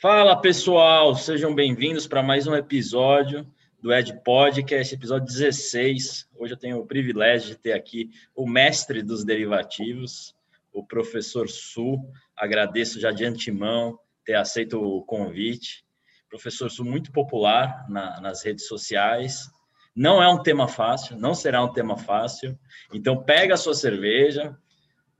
[0.00, 3.44] Fala pessoal, sejam bem-vindos para mais um episódio
[3.82, 6.28] do Ed Podcast, episódio 16.
[6.36, 10.36] Hoje eu tenho o privilégio de ter aqui o mestre dos derivativos,
[10.72, 11.98] o professor Su.
[12.36, 15.84] Agradeço já de antemão ter aceito o convite.
[16.30, 19.50] Professor Su, muito popular na, nas redes sociais.
[19.96, 22.56] Não é um tema fácil, não será um tema fácil.
[22.94, 24.56] Então, pega a sua cerveja,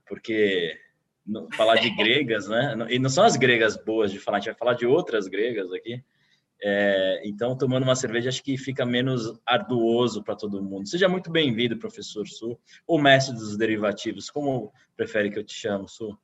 [0.07, 0.79] porque
[1.55, 2.75] falar de gregas, né?
[2.89, 5.71] E não são as gregas boas de falar, a gente vai falar de outras gregas
[5.71, 6.03] aqui.
[6.61, 10.87] É, então, tomando uma cerveja, acho que fica menos arduoso para todo mundo.
[10.87, 15.87] Seja muito bem-vindo, professor Su, ou mestre dos derivativos, como prefere que eu te chame,
[15.87, 16.17] Su?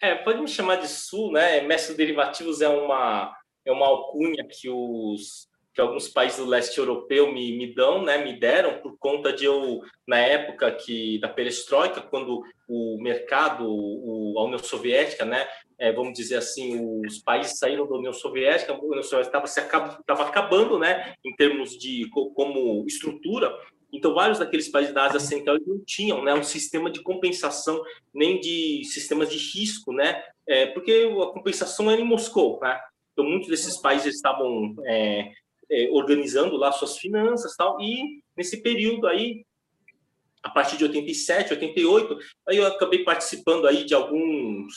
[0.00, 1.60] É, pode me chamar de Su, né?
[1.60, 3.32] Mestre dos derivativos é uma,
[3.64, 5.47] é uma alcunha que os
[5.78, 9.44] que alguns países do leste europeu me, me dão, né, me deram por conta de
[9.44, 15.46] eu na época que da perestroika, quando o mercado, o, a União Soviética, né,
[15.78, 20.80] é, vamos dizer assim, os países saíram da União Soviética, a União Soviética estava acabando,
[20.80, 23.56] né, em termos de como estrutura.
[23.92, 27.80] Então, vários daqueles países da Ásia Central não tinham né, um sistema de compensação,
[28.12, 32.58] nem de sistemas de risco, né, é, porque a compensação era em Moscou.
[32.60, 32.80] Né?
[33.12, 35.30] Então, muitos desses países estavam é,
[35.70, 39.44] é, organizando lá suas finanças tal e nesse período aí
[40.42, 44.74] a partir de 87 88 aí eu acabei participando aí de alguns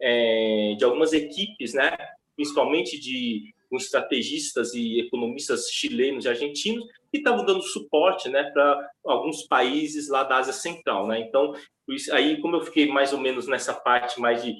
[0.00, 1.96] é, de algumas equipes né
[2.34, 9.42] principalmente de estrategistas e economistas chilenos e argentinos que estavam dando suporte né para alguns
[9.42, 11.20] países lá da Ásia Central né.
[11.20, 11.52] Então
[12.12, 14.56] aí como eu fiquei mais ou menos nessa parte mais de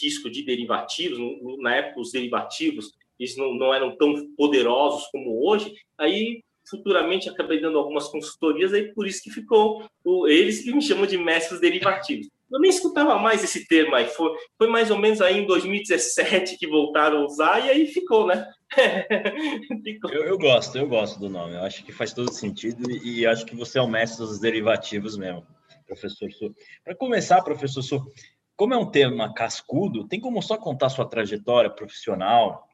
[0.00, 1.18] risco de derivativos
[1.58, 7.60] na época os derivativos eles não, não eram tão poderosos como hoje, aí futuramente acabei
[7.60, 11.60] dando algumas consultorias, aí por isso que ficou o, eles que me chamam de mestres
[11.60, 12.28] derivativos.
[12.50, 16.58] Eu nem escutava mais esse termo aí, foi, foi mais ou menos aí em 2017
[16.58, 18.46] que voltaram a usar, e aí ficou, né?
[19.82, 20.10] ficou.
[20.10, 23.46] Eu, eu, gosto, eu gosto do nome, eu acho que faz todo sentido e, acho
[23.46, 25.46] que você é o mestre dos derivativos mesmo,
[25.86, 26.54] professor Su.
[26.84, 28.06] Para começar, professor Su,
[28.54, 32.68] como é um tema cascudo, tem como só contar sua trajetória profissional,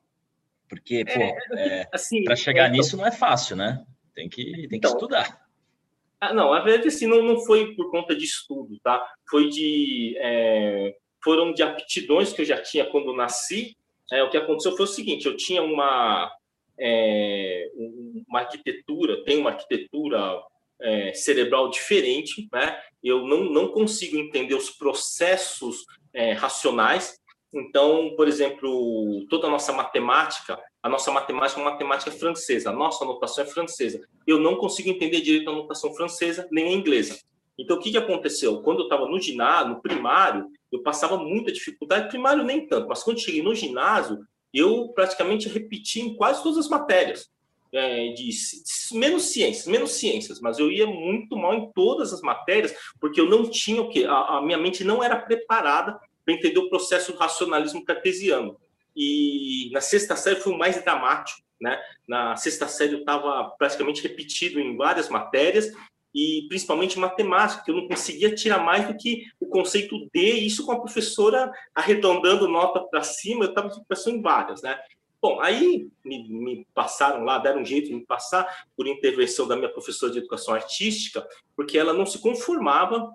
[0.68, 3.84] porque, pô, é, é assim, para chegar é, nisso não é fácil, né?
[4.14, 5.40] Tem que, tem que então, estudar.
[6.20, 9.04] Ah, não, a verdade assim, não, não foi por conta de estudo, tá?
[9.28, 10.16] Foi de.
[10.18, 13.76] É, foram de aptidões que eu já tinha quando nasci.
[14.10, 16.30] É, o que aconteceu foi o seguinte: eu tinha uma,
[16.78, 17.70] é,
[18.28, 20.42] uma arquitetura, tenho uma arquitetura
[20.80, 22.80] é, cerebral diferente, né?
[23.02, 27.17] Eu não, não consigo entender os processos é, racionais
[27.52, 32.72] então, por exemplo, toda a nossa matemática, a nossa matemática é uma matemática francesa, a
[32.72, 34.06] nossa anotação é francesa.
[34.26, 37.18] Eu não consigo entender direito a anotação francesa nem a inglesa.
[37.58, 38.62] Então, o que, que aconteceu?
[38.62, 42.08] Quando eu estava no ginásio, no primário, eu passava muita dificuldade.
[42.08, 44.18] Primário nem tanto, mas quando cheguei no ginásio,
[44.52, 47.30] eu praticamente repeti em quase todas as matérias.
[47.70, 48.30] É, de
[48.92, 53.28] menos ciências, menos ciências, mas eu ia muito mal em todas as matérias, porque eu
[53.28, 54.06] não tinha o quê?
[54.08, 55.98] A, a minha mente não era preparada
[56.28, 58.60] para entender o processo do racionalismo cartesiano.
[58.94, 61.80] E na sexta série foi o mais dramático, né?
[62.06, 65.72] Na sexta série eu estava praticamente repetido em várias matérias
[66.14, 70.66] e principalmente matemática, que eu não conseguia tirar mais do que o conceito D, isso
[70.66, 74.78] com a professora arredondando nota para cima, eu estava passando em várias, né?
[75.22, 79.56] Bom, aí me, me, passaram lá, deram um jeito de me passar por intervenção da
[79.56, 83.10] minha professora de educação artística, porque ela não se conformava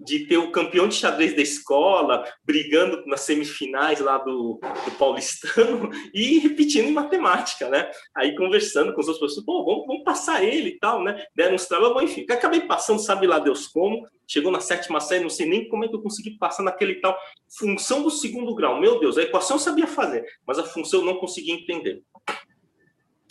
[0.00, 5.90] de ter o campeão de xadrez da escola brigando nas semifinais lá do, do Paulistano
[6.14, 7.90] e repetindo em matemática, né?
[8.16, 11.22] Aí conversando com os outros professores, pô, vamos, vamos passar ele e tal, né?
[11.34, 15.30] Deram uns trabalhos, enfim, acabei passando, sabe lá Deus como, chegou na sétima série, não
[15.30, 17.18] sei nem como é que eu consegui passar naquele tal
[17.58, 18.80] função do segundo grau.
[18.80, 22.02] Meu Deus, a equação eu sabia fazer, mas a função eu não conseguia entender.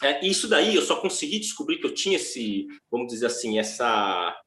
[0.04, 4.40] É, isso daí eu só consegui descobrir que eu tinha esse, vamos dizer assim, essa...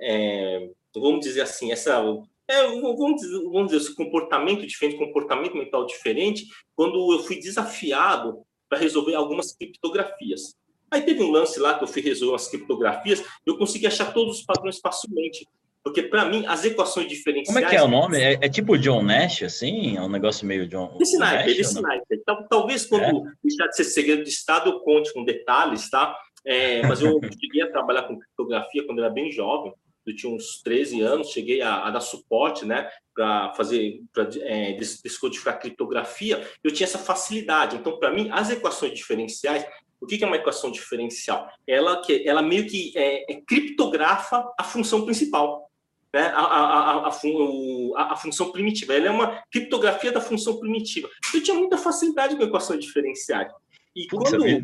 [0.00, 0.68] É,
[1.00, 2.00] vamos dizer assim, essa
[2.46, 6.46] é, vamos, dizer, vamos dizer, esse comportamento diferente, comportamento mental diferente,
[6.76, 10.54] quando eu fui desafiado para resolver algumas criptografias.
[10.90, 14.38] Aí teve um lance lá que eu fui resolver as criptografias, eu consegui achar todos
[14.38, 15.48] os padrões facilmente.
[15.82, 17.46] Porque, para mim, as equações diferenciais.
[17.46, 18.18] Como é que é o nome?
[18.18, 19.98] É, é tipo John Nash, assim?
[19.98, 20.96] É um negócio meio John.
[20.98, 22.22] Esse naipe, esse naipe.
[22.48, 23.32] Talvez quando é?
[23.42, 26.16] deixar de ser segredo de Estado, eu conte com detalhes, tá?
[26.42, 29.74] É, mas eu cheguei a trabalhar com criptografia quando eu era bem jovem
[30.06, 34.72] eu tinha uns 13 anos, cheguei a, a dar suporte, né, para fazer, para é,
[34.72, 37.76] descodificar criptografia, eu tinha essa facilidade.
[37.76, 39.64] Então, para mim, as equações diferenciais,
[40.00, 41.48] o que é uma equação diferencial?
[41.66, 45.70] Ela, que, ela meio que é, é criptografa a função principal.
[46.12, 48.94] né, a, a, a, a, função primitiva.
[48.94, 51.08] Ela é uma criptografia da função primitiva.
[51.32, 53.50] Eu tinha muita facilidade com equações diferenciais.
[53.96, 54.62] E quando eu,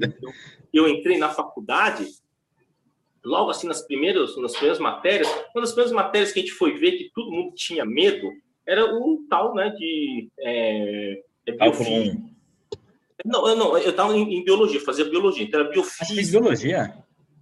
[0.73, 2.07] eu entrei na faculdade,
[3.25, 6.77] logo assim nas primeiras, nas primeiras matérias, uma das primeiras matérias que a gente foi
[6.79, 8.31] ver que todo mundo tinha medo
[8.67, 12.31] era o tal, né, de é, é biofísica.
[13.25, 16.39] Não, eu não, eu estava em, em, biologia, fazia biologia, então era biofísica.
[16.39, 16.95] biologia?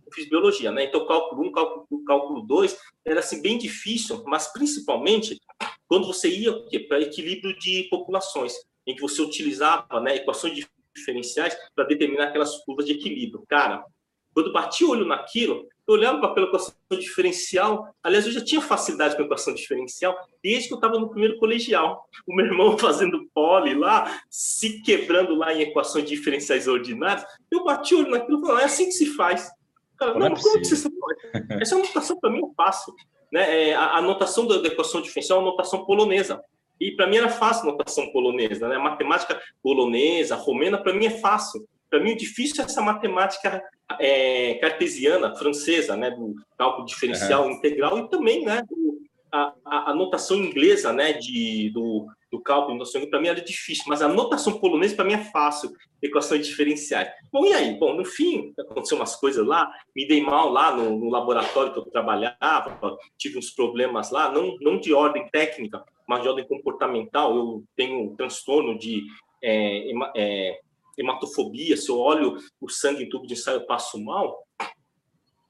[0.05, 0.85] Eu fiz biologia, né?
[0.85, 5.39] Então, cálculo 1, cálculo, cálculo 2 era assim bem difícil, mas principalmente
[5.87, 6.53] quando você ia
[6.89, 8.55] para equilíbrio de populações,
[8.87, 10.67] em que você utilizava, né, equações
[10.97, 13.45] diferenciais para determinar aquelas curvas de equilíbrio.
[13.49, 13.85] Cara,
[14.39, 17.93] quando bati o olho naquilo, eu olhava para aquela equação diferencial.
[18.01, 21.37] Aliás, eu já tinha facilidade com a equação diferencial desde que eu estava no primeiro
[21.41, 22.09] colegial.
[22.25, 27.27] O meu irmão fazendo pole lá, se quebrando lá em equações diferenciais ordinárias.
[27.51, 29.51] Eu bati o olho naquilo e falei, é assim que se faz.
[29.99, 31.19] Cara, não, não, é como que você pode?
[31.61, 32.95] Essa anotação para mim é fácil.
[33.33, 33.71] Né?
[33.71, 36.41] É, a, a notação da, da equação diferencial é uma notação polonesa.
[36.81, 38.77] E para mim era fácil a notação polonesa, né?
[38.77, 41.67] A matemática polonesa, romena, para mim é fácil.
[41.91, 43.63] Para mim, o difícil é essa matemática
[43.99, 47.53] é, cartesiana, francesa, né, do cálculo diferencial uhum.
[47.53, 48.99] integral e também, né, do,
[49.33, 53.85] a, a, a, notação inglesa, né, de, do, do cálculo, notação para mim era difícil,
[53.87, 55.71] mas a notação polonesa para mim é fácil,
[56.03, 57.11] equações diferenciais.
[57.33, 57.79] Bom, e aí?
[57.79, 61.79] Bom, no fim, aconteceu umas coisas lá, me dei mal lá no, no laboratório que
[61.79, 67.35] eu trabalhava, tive uns problemas lá, não, não de ordem técnica, mas de ordem comportamental,
[67.37, 69.05] eu tenho transtorno de
[69.43, 70.61] é, é,
[70.99, 74.45] hematofobia, se eu olho o sangue em tubo de ensaio, eu passo mal.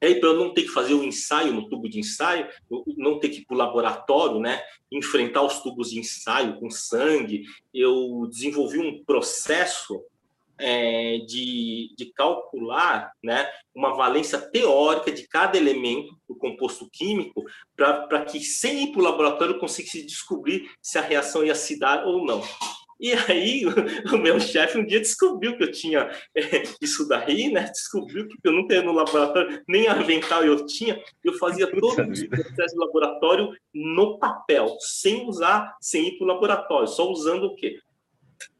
[0.01, 2.47] Aí, para eu não ter que fazer o ensaio no tubo de ensaio,
[2.97, 4.63] não ter que ir para o laboratório, né,
[4.93, 7.43] enfrentar os tubos de ensaio com sangue,
[7.75, 10.01] eu desenvolvi um processo
[10.59, 17.45] é, de, de calcular né, uma valência teórica de cada elemento do composto químico
[17.77, 21.79] para que, sem ir para o laboratório, eu conseguisse descobrir se a reação ia se
[21.79, 22.43] dar ou não.
[23.01, 23.63] E aí,
[24.13, 27.65] o meu chefe um dia descobriu que eu tinha é, isso daí, né?
[27.65, 31.01] Descobriu que eu não tinha no laboratório, nem avental eu tinha.
[31.23, 36.29] Eu fazia todo o processo de laboratório no papel, sem usar, sem ir para o
[36.29, 37.79] laboratório, só usando o quê?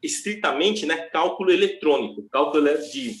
[0.01, 0.95] Estritamente, né?
[0.97, 3.15] Cálculo eletrônico, cálculo de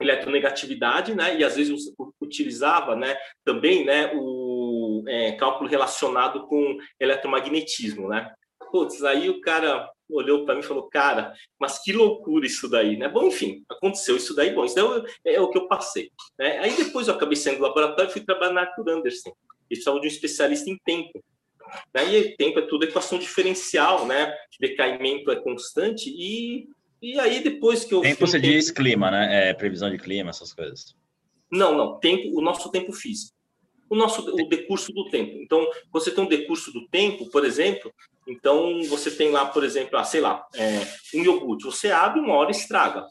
[0.00, 1.38] eletronegatividade, né?
[1.38, 3.16] E às vezes utilizava, né?
[3.44, 4.12] Também, né?
[4.14, 8.32] O é, cálculo relacionado com eletromagnetismo, né?
[8.70, 12.96] Putz, aí o cara olhou para mim e falou, cara, mas que loucura isso daí,
[12.96, 13.08] né?
[13.08, 16.10] Bom, enfim, aconteceu isso daí, bom, isso daí é, é o que eu passei.
[16.38, 16.58] Né?
[16.58, 19.30] Aí depois eu acabei saindo do laboratório e fui trabalhar na Arthur Anderson.
[19.30, 21.22] Eles precisavam de um especialista em tempo.
[21.94, 22.14] Né?
[22.14, 24.32] E tempo é tudo equação diferencial, né?
[24.60, 26.68] Decaimento é constante e,
[27.02, 28.00] e aí depois que eu...
[28.00, 28.52] Tempo você tempo...
[28.52, 29.50] diz clima, né?
[29.50, 30.94] É, previsão de clima, essas coisas.
[31.50, 33.35] Não, não, tempo, o nosso tempo físico
[33.88, 35.36] o nosso o decurso do tempo.
[35.38, 37.92] Então, você tem um decurso do tempo, por exemplo,
[38.26, 40.80] então, você tem lá, por exemplo, ah, sei lá, é,
[41.16, 41.64] um iogurte.
[41.64, 43.06] Você abre uma hora e estraga.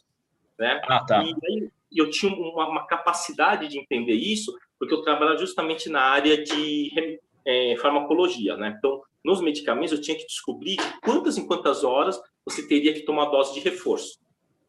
[0.59, 0.81] Né?
[0.83, 1.23] Ah, tá.
[1.23, 6.01] E aí, eu tinha uma, uma, capacidade de entender isso, porque eu trabalhava justamente na
[6.01, 8.57] área de é, farmacologia.
[8.57, 8.75] Né?
[8.77, 13.25] Então, nos medicamentos, eu tinha que descobrir quantas em quantas horas você teria que tomar
[13.25, 14.19] dose de reforço.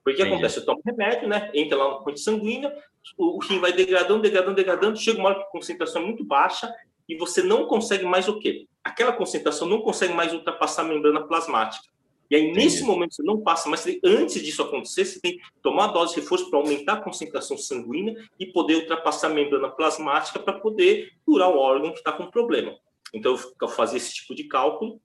[0.07, 0.35] Porque Entendi.
[0.35, 0.61] acontece?
[0.61, 1.51] Eu tomo remédio, né?
[1.53, 2.73] entra lá na corrente sanguínea,
[3.19, 6.73] o, rim vai degradando, degradando, degradando, chega uma hora que a concentração é muito baixa
[7.09, 8.69] e você não consegue mais o quê?
[8.85, 11.85] Aquela concentração não consegue mais ultrapassar a membrana plasmática.
[12.31, 12.57] E aí, Entendi.
[12.57, 16.15] nesse momento, você não passa, mas antes disso acontecer, você tem que tomar a dose
[16.15, 21.15] de reforço para aumentar a concentração sanguínea e poder ultrapassar a membrana plasmática para poder
[21.25, 22.77] curar o órgão que está com problema.
[23.13, 25.01] Então, eu fazia esse tipo de cálculo.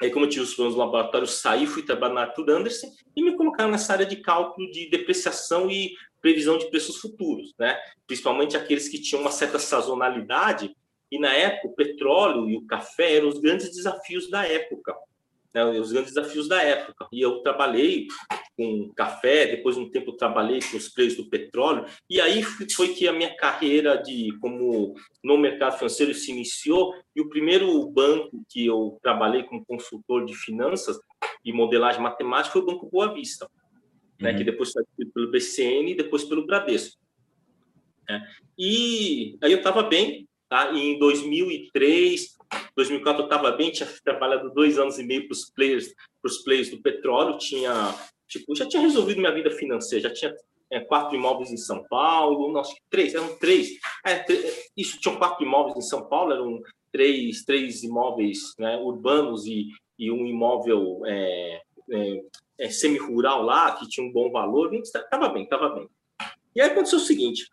[0.00, 3.22] Aí, como eu tive os planos no laboratório, saí, fui trabalhar na Arthur Anderson e
[3.22, 7.76] me colocaram nessa área de cálculo de depreciação e previsão de preços futuros, né?
[8.06, 10.74] Principalmente aqueles que tinham uma certa sazonalidade
[11.10, 14.94] e na época, o petróleo e o café eram os grandes desafios da época.
[15.54, 15.64] Né?
[15.64, 17.06] Os grandes desafios da época.
[17.12, 18.06] E eu trabalhei
[18.56, 22.42] com café, depois de um tempo eu trabalhei com os preços do petróleo, e aí
[22.42, 27.88] foi que a minha carreira de como no mercado financeiro se iniciou, e o primeiro
[27.88, 30.98] banco que eu trabalhei como consultor de finanças
[31.44, 33.48] e modelagem matemática foi o Banco Boa Vista,
[34.20, 34.46] né, que uhum.
[34.46, 34.82] depois foi
[35.14, 36.98] pelo BCN e depois pelo Bradesco.
[38.10, 38.20] É.
[38.58, 40.70] E aí eu estava bem, Tá?
[40.72, 42.37] E em 2003,
[42.78, 45.92] 2004 eu estava bem, tinha trabalhado dois anos e meio para os players,
[46.22, 47.72] os players do petróleo, tinha,
[48.28, 50.36] tipo, já tinha resolvido minha vida financeira, já tinha
[50.70, 53.70] é, quatro imóveis em São Paulo, que três, eram três.
[54.06, 54.24] É,
[54.76, 56.60] isso, tinham quatro imóveis em São Paulo, eram
[56.92, 59.66] três, três imóveis né, urbanos e,
[59.98, 62.22] e um imóvel é, é,
[62.60, 65.88] é semi-rural lá, que tinha um bom valor, estava bem, estava bem.
[66.54, 67.50] E aí aconteceu o seguinte,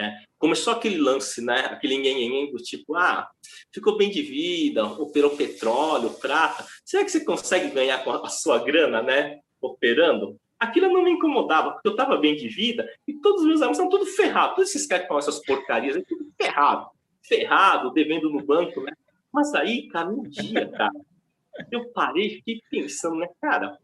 [0.00, 1.66] É, começou aquele lance, né?
[1.66, 3.28] Aquele nhenhenhen do tipo, ah,
[3.72, 6.64] ficou bem de vida, operou petróleo, prata.
[6.84, 9.40] Será que você consegue ganhar com a sua grana, né?
[9.60, 10.36] Operando?
[10.58, 13.76] Aquilo não me incomodava, porque eu estava bem de vida e todos os meus amigos
[13.76, 14.56] são tudo ferrados.
[14.56, 16.88] Todos esses caras que falam essas porcarias, é tudo ferrado.
[17.22, 18.92] Ferrado, devendo no banco, né?
[19.32, 20.92] Mas aí, cara, um dia, cara,
[21.70, 23.78] eu parei, fiquei pensando, né, cara,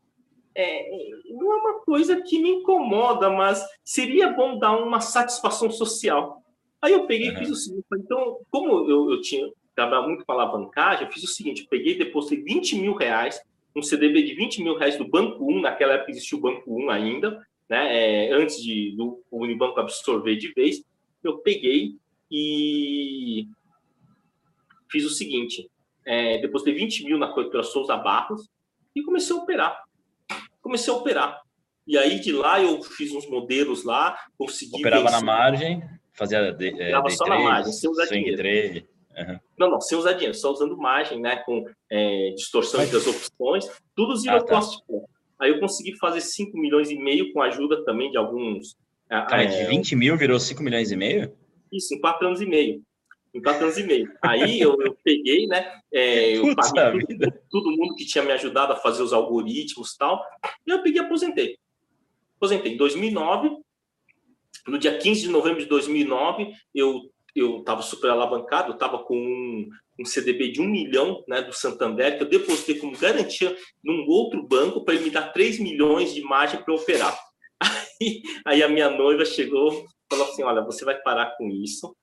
[0.56, 0.88] é,
[1.30, 6.43] não é uma coisa que me incomoda, mas seria bom dar uma satisfação social.
[6.84, 10.32] Aí eu peguei e fiz o seguinte, então, como eu, eu tinha trabalhado muito com
[10.32, 13.40] alavancagem, eu fiz o seguinte, eu peguei e depositei 20 mil reais,
[13.74, 16.90] um CDB de 20 mil reais do Banco 1, naquela época existia o Banco 1
[16.90, 20.84] ainda, né, é, antes de, do Unibanco absorver de vez,
[21.22, 21.96] eu peguei
[22.30, 23.48] e
[24.90, 25.68] fiz o seguinte,
[26.06, 28.48] é, depositei 20 mil na corretora Souza Barros
[28.94, 29.84] e comecei a operar
[30.64, 31.42] comecei a operar.
[31.86, 34.78] E aí de lá eu fiz uns modelos lá, consegui.
[34.78, 35.20] Operava vencer.
[35.20, 35.82] na margem,
[36.14, 36.52] fazia.
[36.52, 38.36] De, é, só na margem, sem usar dinheiro.
[38.36, 38.88] Trade.
[39.16, 39.38] Uhum.
[39.58, 41.36] Não, não, sem usar dinheiro, só usando margem, né?
[41.36, 42.90] Com é, distorção Mas...
[42.90, 44.54] das opções, tudo zero ah, tá.
[44.56, 44.82] cost.
[45.40, 48.76] Aí eu consegui fazer 5 milhões e meio com a ajuda também de alguns.
[49.08, 51.32] Cara, é, de 20 mil virou 5 milhões e meio?
[51.72, 52.82] Isso, em 4 anos e meio
[53.34, 54.10] em quatro anos e meio.
[54.22, 55.80] Aí eu, eu peguei, né?
[55.92, 59.98] É, eu paguei tudo, todo mundo que tinha me ajudado a fazer os algoritmos e
[59.98, 60.24] tal.
[60.66, 61.58] E eu peguei e aposentei.
[62.36, 63.50] Aposentei em 2009.
[64.66, 69.16] No dia 15 de novembro de 2009, eu eu estava super alavancado, eu estava com
[69.16, 69.68] um,
[69.98, 74.40] um, CDB de um milhão né, do Santander, que eu depositei como garantia num outro
[74.46, 77.18] banco para ele me dar 3 milhões de margem para operar.
[78.00, 81.96] Aí, aí a minha noiva chegou e falou assim: Olha, você vai parar com isso,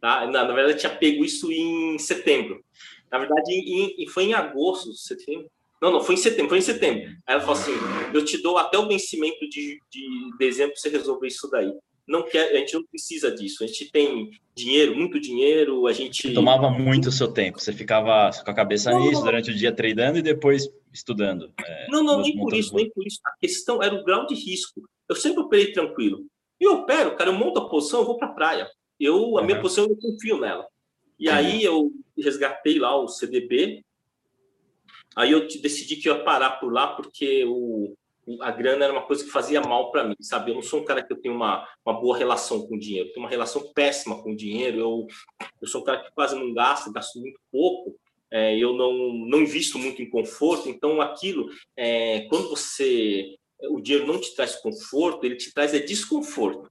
[0.00, 0.26] Tá?
[0.26, 2.62] Na, na verdade, eu tinha pego isso em setembro.
[3.10, 5.50] Na verdade, em, em, foi em agosto, setembro.
[5.80, 7.02] Não, não, foi em setembro, foi em setembro.
[7.26, 7.72] Aí ela falou assim:
[8.14, 11.72] eu te dou até o vencimento de, de dezembro para você resolver isso daí.
[12.08, 13.62] Não quer, a gente não precisa disso.
[13.62, 16.32] A gente tem dinheiro, muito dinheiro, a gente.
[16.32, 17.60] Tomava muito o seu tempo.
[17.60, 21.52] Você ficava com a cabeça não, nisso não, durante o dia treinando e depois estudando.
[21.62, 23.20] É, não, não, nem por isso, nem por isso.
[23.26, 24.88] A questão era o grau de risco.
[25.06, 26.24] Eu sempre operei tranquilo.
[26.58, 28.70] E eu opero, cara, eu monto a posição, eu vou para a praia.
[28.98, 30.66] Eu, a minha posição, eu confio nela.
[31.20, 31.34] E uhum.
[31.34, 33.84] aí eu resgatei lá o CDB.
[35.14, 37.94] Aí eu decidi que eu ia parar por lá porque o,
[38.40, 40.50] a grana era uma coisa que fazia mal para mim, sabe?
[40.50, 43.08] Eu não sou um cara que eu tenho uma, uma boa relação com o dinheiro,
[43.08, 44.78] eu tenho uma relação péssima com o dinheiro.
[44.78, 45.06] Eu,
[45.60, 47.96] eu sou um cara que quase não gasta, gasto muito pouco.
[48.30, 48.92] É, eu não,
[49.26, 53.36] não invisto muito em conforto, então aquilo, é, quando você.
[53.70, 56.70] O dinheiro não te traz conforto, ele te traz é desconforto.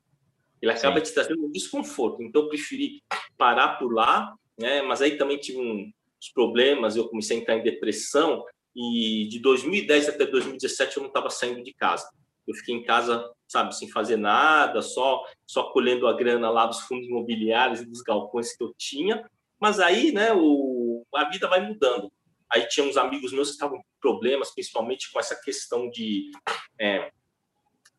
[0.62, 1.06] Ele acaba Sim.
[1.06, 2.24] te trazendo um desconforto.
[2.24, 3.04] Então, eu preferi
[3.38, 4.82] parar por lá, né?
[4.82, 8.44] Mas aí também tive uns problemas, eu comecei a entrar em depressão
[8.78, 12.08] e de 2010 até 2017 eu não estava saindo de casa.
[12.48, 16.82] Eu fiquei em casa, sabe, sem fazer nada, só só colhendo a grana lá dos
[16.82, 19.28] fundos imobiliários e dos galpões que eu tinha.
[19.60, 22.12] Mas aí, né, o, a vida vai mudando.
[22.54, 26.30] Aí tinha uns amigos meus que estavam com problemas, principalmente com essa questão de
[26.80, 27.12] é,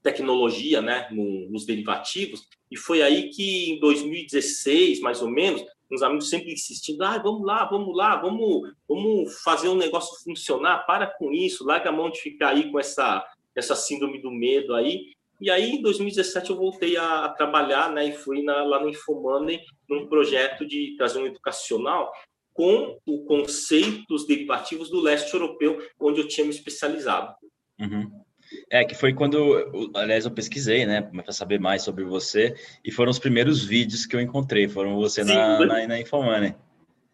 [0.03, 6.03] tecnologia né, no, nos derivativos, e foi aí que em 2016, mais ou menos, uns
[6.03, 11.07] amigos sempre insistindo, ah, vamos lá, vamos lá, vamos, vamos fazer um negócio funcionar, para
[11.07, 13.25] com isso, larga a mão de ficar aí com essa,
[13.55, 15.13] essa síndrome do medo aí.
[15.41, 18.89] E aí, em 2017, eu voltei a, a trabalhar, né, e fui na, lá no
[18.89, 22.13] Infomoney, num projeto de trazer um educacional
[22.53, 27.33] com o conceito dos derivativos do leste europeu, onde eu tinha me especializado.
[27.79, 28.25] Uhum.
[28.71, 33.11] É, que foi quando, aliás, eu pesquisei, né, para saber mais sobre você, e foram
[33.11, 36.55] os primeiros vídeos que eu encontrei, foram você Sim, na, na, na Infomoney.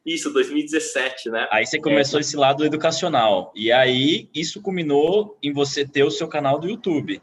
[0.04, 1.48] Isso, 2017, né?
[1.50, 2.20] Aí você começou é.
[2.20, 7.22] esse lado educacional, e aí isso culminou em você ter o seu canal do YouTube.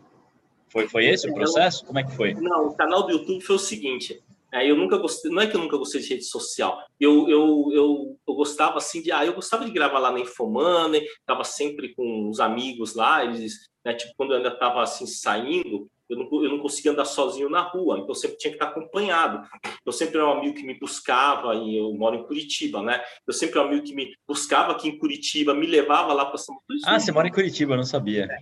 [0.67, 1.85] Foi, foi esse o processo?
[1.85, 2.33] Como é que foi?
[2.33, 4.21] Não, o canal do YouTube foi o seguinte,
[4.53, 6.77] é, eu nunca gostei, não é que eu nunca gostei de rede social.
[6.99, 11.05] Eu, eu, eu, eu gostava assim de, ah, eu gostava de gravar lá na Infomoney,
[11.19, 13.53] estava sempre com os amigos lá, eles,
[13.85, 17.49] né, tipo, quando eu ainda estava assim saindo, eu não, eu não conseguia andar sozinho
[17.49, 19.47] na rua, então eu sempre tinha que estar acompanhado.
[19.85, 23.01] Eu sempre era um amigo que me buscava, e eu moro em Curitiba, né?
[23.25, 26.37] Eu sempre era um amigo que me buscava aqui em Curitiba, me levava lá para
[26.37, 26.81] São Paulo.
[26.85, 28.25] Ah, você mora em Curitiba, eu não sabia.
[28.25, 28.37] É.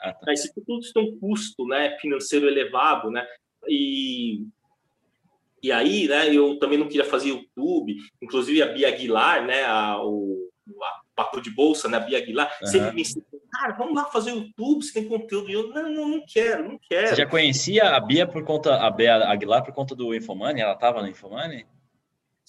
[0.00, 0.32] Ah, tá.
[0.32, 3.26] Isso tudo tem um custo né, financeiro elevado, né?
[3.68, 4.46] E
[5.62, 10.02] e aí, né, eu também não queria fazer YouTube, inclusive a Bia Aguilar, né, a,
[10.02, 10.48] o
[10.82, 12.66] a Papo de Bolsa, né, a Bia Aguilar, uhum.
[12.66, 15.50] sempre me ensinou, cara, vamos lá fazer YouTube, você tem conteúdo.
[15.50, 17.08] E eu, não, não, não quero, não quero.
[17.08, 20.60] Você já conhecia a Bia por conta, a Bia Aguilar por conta do Infomani?
[20.60, 21.66] Ela estava no Infomani?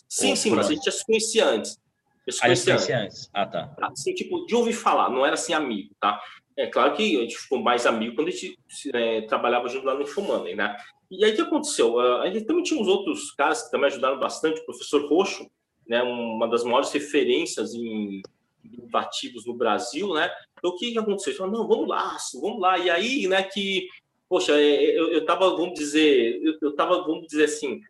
[0.08, 1.80] Sim, Ou sim, mas a gente já se conhecia antes.
[2.28, 3.18] Eu se conhecia, ah, conhecia antes.
[3.18, 3.30] antes.
[3.34, 3.76] Ah, tá.
[3.82, 6.22] Assim, tipo, de ouvir falar, não era assim amigo, tá?
[6.58, 8.58] É claro que a gente ficou mais amigo quando a gente
[8.94, 10.78] é, trabalhava junto lá no Infomani, né?
[11.12, 12.00] E aí o que aconteceu?
[12.00, 15.46] A gente também tinha uns outros caras que também ajudaram bastante, o professor Roxo,
[15.86, 18.22] né, uma das maiores referências em
[18.64, 20.32] derivativos no Brasil, né?
[20.58, 21.36] Então, o que, que aconteceu?
[21.36, 22.78] Falei, não, vamos lá, vamos lá.
[22.78, 23.90] E aí, né, que,
[24.30, 27.82] poxa, é, eu, eu tava, vamos dizer, eu, eu tava, vamos dizer assim,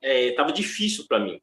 [0.00, 1.40] é, tava difícil para mim.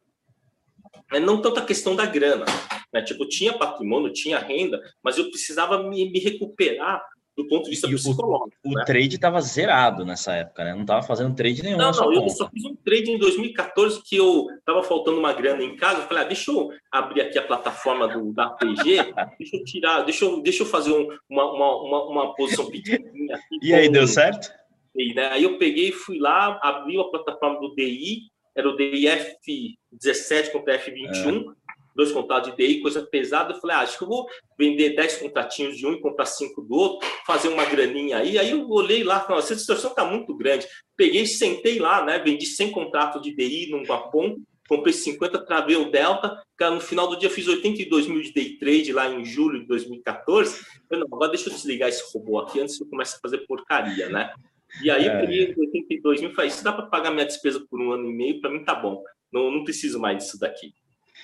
[1.13, 2.45] É, não tanto a questão da grana,
[2.91, 3.01] né?
[3.01, 7.01] Tipo, tinha patrimônio, tinha renda, mas eu precisava me, me recuperar
[7.39, 8.51] do ponto de vista e psicológico.
[8.65, 8.81] O, né?
[8.81, 10.73] o trade estava zerado nessa época, né?
[10.73, 11.77] Não estava fazendo trade nenhum.
[11.77, 12.33] Não, não, eu conta.
[12.33, 16.01] só fiz um trade em 2014 que eu estava faltando uma grana em casa.
[16.01, 20.01] Eu falei, ah, deixa eu abrir aqui a plataforma do, da PG, deixa eu tirar,
[20.01, 23.37] deixa eu, deixa eu fazer um, uma, uma, uma, uma, posição pequenininha.
[23.37, 24.51] Aqui e aí, deu certo?
[24.93, 25.29] E, né?
[25.29, 30.77] Aí eu peguei, fui lá, abri a plataforma do DI, era o DIF 17 contra
[30.77, 31.45] F21.
[31.45, 31.58] É
[31.99, 33.53] dois contratos de DI, coisa pesada.
[33.53, 34.25] Eu falei, ah, acho que eu vou
[34.57, 38.39] vender 10 contratinhos de um e comprar cinco do outro, fazer uma graninha aí.
[38.39, 40.65] Aí eu olhei lá, falei, essa distorção está muito grande.
[40.95, 42.17] Peguei, sentei lá, né?
[42.17, 44.37] Vendi 100 contratos de DI num Guapom,
[44.69, 46.41] comprei 50, travei o Delta.
[46.55, 49.67] Cara, no final do dia fiz 82 mil de day trade lá em julho de
[49.67, 50.57] 2014.
[50.57, 53.19] Eu falei, não, agora deixa eu desligar esse robô aqui antes que eu comece a
[53.19, 54.33] fazer porcaria, né?
[54.81, 57.81] E aí eu peguei 82 mil e falei, se dá para pagar minha despesa por
[57.81, 59.03] um ano e meio, para mim tá bom.
[59.33, 60.73] Não, não preciso mais disso daqui.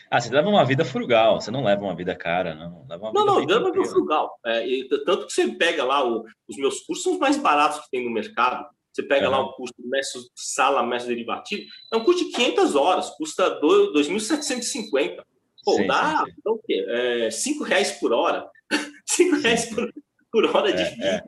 [0.10, 2.86] Ah, você leva uma vida frugal, você não leva uma vida cara, não.
[2.88, 4.40] Leva não, não, leva uma frugal.
[4.46, 7.80] É, e, tanto que você pega lá o, os meus cursos, são os mais baratos
[7.82, 8.66] que tem no mercado.
[8.94, 13.10] Você pega lá o curso mestre, sala mestre derivativo, é um curso de 500 horas,
[13.12, 15.22] custa 2.750.
[15.66, 16.42] Pô, sim, dá, sim, sim.
[16.46, 16.86] dá o quê?
[16.88, 18.50] É, 5 reais por hora.
[19.06, 19.94] 5 reais por,
[20.32, 21.24] por hora de vida.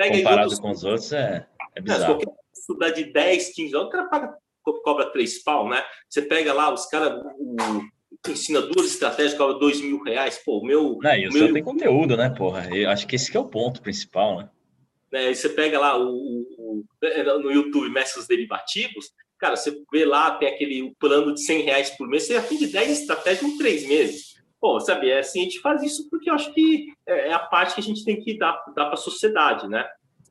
[0.00, 0.16] É, é.
[0.16, 1.46] Comparado outros, com os outros, é,
[1.76, 2.16] é bizarro.
[2.16, 4.38] qualquer estudar de 10, 15 horas, o cara paga,
[4.82, 5.84] cobra 3 pau, né?
[6.08, 7.22] Você pega lá, os caras,
[8.28, 10.40] ensina duas estratégias, cobra dois mil reais.
[10.44, 10.98] Pô, o meu.
[11.02, 11.52] Não, e o meu...
[11.52, 12.68] tem conteúdo, né, porra?
[12.74, 14.48] Eu acho que esse que é o ponto principal, né?
[15.12, 20.30] É, você pega lá o, o, o, no YouTube Mestres Derivativos, cara, você vê lá,
[20.36, 24.32] tem aquele plano de 100 reais por mês, você aprende 10 estratégias em três meses.
[24.58, 27.40] Pô, sabe, é assim, a gente faz isso porque eu acho que é, é a
[27.40, 29.84] parte que a gente tem que dar, dar para a sociedade, né?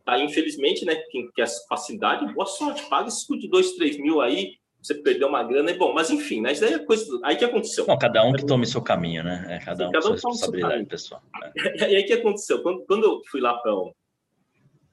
[0.05, 4.53] Tá, infelizmente, né, quem quer facilidade, boa sorte, paga esse de 2, 3 mil aí,
[4.81, 6.51] você perdeu uma grana, é bom, mas enfim, né?
[6.51, 7.19] Isso daí é coisa.
[7.23, 7.85] Aí que aconteceu?
[7.85, 9.45] Não, cada um que tome seu caminho, né?
[9.49, 11.21] É cada um com sua responsabilidade pessoal.
[11.39, 11.51] Né?
[11.91, 12.63] E aí que aconteceu?
[12.63, 13.71] Quando, quando eu fui lá para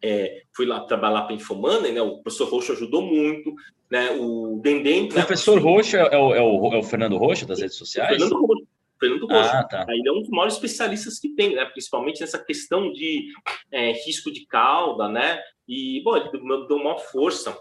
[0.03, 2.03] é, fui lá trabalhar para a Infomoney, né?
[2.03, 3.55] O professor Roxo ajudou muito,
[3.90, 4.11] né?
[4.12, 5.09] O Dendem.
[5.09, 5.22] O né?
[5.22, 5.62] professor né?
[5.62, 8.11] Roxo é, é, o, é, o, é o Fernando Roxo das redes sociais?
[8.11, 8.66] O Fernando Roxo.
[9.01, 9.51] Fernando Roxo.
[9.55, 9.87] Ah, tá.
[9.88, 11.64] Ele é um dos maiores especialistas que tem, né?
[11.64, 13.29] Principalmente nessa questão de
[13.72, 15.40] é, risco de cauda, né?
[15.66, 17.57] E, bom, ele deu uma força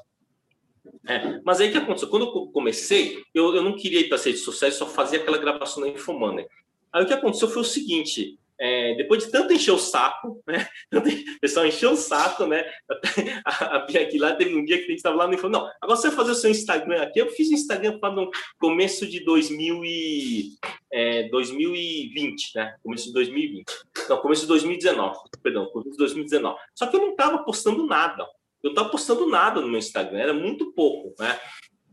[1.08, 2.10] é, mas aí que aconteceu?
[2.10, 5.38] Quando eu comecei, eu, eu não queria ir para as redes sociais, só fazia aquela
[5.38, 6.45] gravação na Infomoney.
[6.91, 10.67] Aí o que aconteceu foi o seguinte: é, depois de tanto encher o saco, né?
[10.91, 12.65] O pessoal encheu o saco, né?
[13.45, 15.71] A, a aqui lá teve um dia que a gente estava lá no falou: não,
[15.82, 17.19] agora você vai fazer o seu Instagram aqui.
[17.19, 20.54] Eu fiz o Instagram para no começo de 2000 e,
[20.91, 22.76] é, 2020, né?
[22.84, 23.65] Começo de 2020.
[24.10, 26.60] Não, começo de 2019, perdão, começo de 2019.
[26.73, 28.26] Só que eu não estava postando nada
[28.67, 31.39] eu estava postando nada no meu Instagram, era muito pouco, né?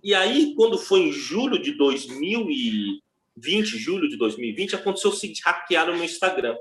[0.03, 3.01] E aí, quando foi em julho de 2020,
[3.79, 6.55] julho de 2020, aconteceu o seguinte, hackearam o meu Instagram.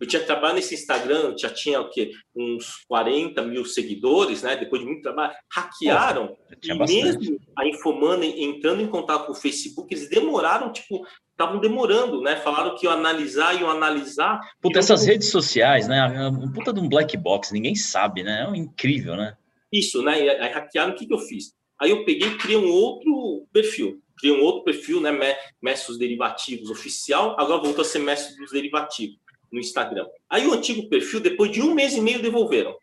[0.00, 2.10] Eu tinha trabalho nesse Instagram, já tinha o quê?
[2.34, 4.56] Uns 40 mil seguidores, né?
[4.56, 6.28] Depois de muito trabalho, hackearam.
[6.28, 7.02] Pô, e bastante.
[7.02, 12.36] mesmo a Infomoney entrando em contato com o Facebook, eles demoraram, tipo, estavam demorando, né?
[12.36, 14.40] Falaram que iam analisar, iam analisar.
[14.60, 15.08] Puta, essas não...
[15.08, 16.28] redes sociais, né?
[16.28, 18.48] Um puta de um black box, ninguém sabe, né?
[18.50, 19.36] É incrível, né?
[19.72, 20.12] Isso, né?
[20.14, 21.52] Aí hackearam, o que, que eu fiz?
[21.80, 24.00] Aí eu peguei e criei um outro perfil.
[24.18, 25.10] Criei um outro perfil, né?
[25.62, 29.23] Mestre dos Derivativos oficial, agora voltou a ser Mestre dos Derivativos
[29.54, 30.06] no Instagram.
[30.28, 32.76] Aí o antigo perfil, depois de um mês e meio, devolveram.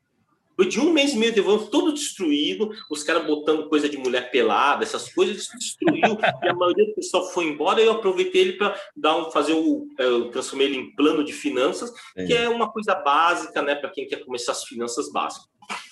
[0.56, 4.32] Foi de um mês e meio de todo destruído, os caras botando coisa de mulher
[4.32, 8.54] pelada, essas coisas, destruiu, e a maioria do pessoal foi embora, e eu aproveitei ele
[8.54, 9.88] para dar um, fazer o.
[9.98, 12.26] É, eu transformei ele em plano de finanças, é.
[12.26, 15.51] que é uma coisa básica, né, para quem quer começar as finanças básicas.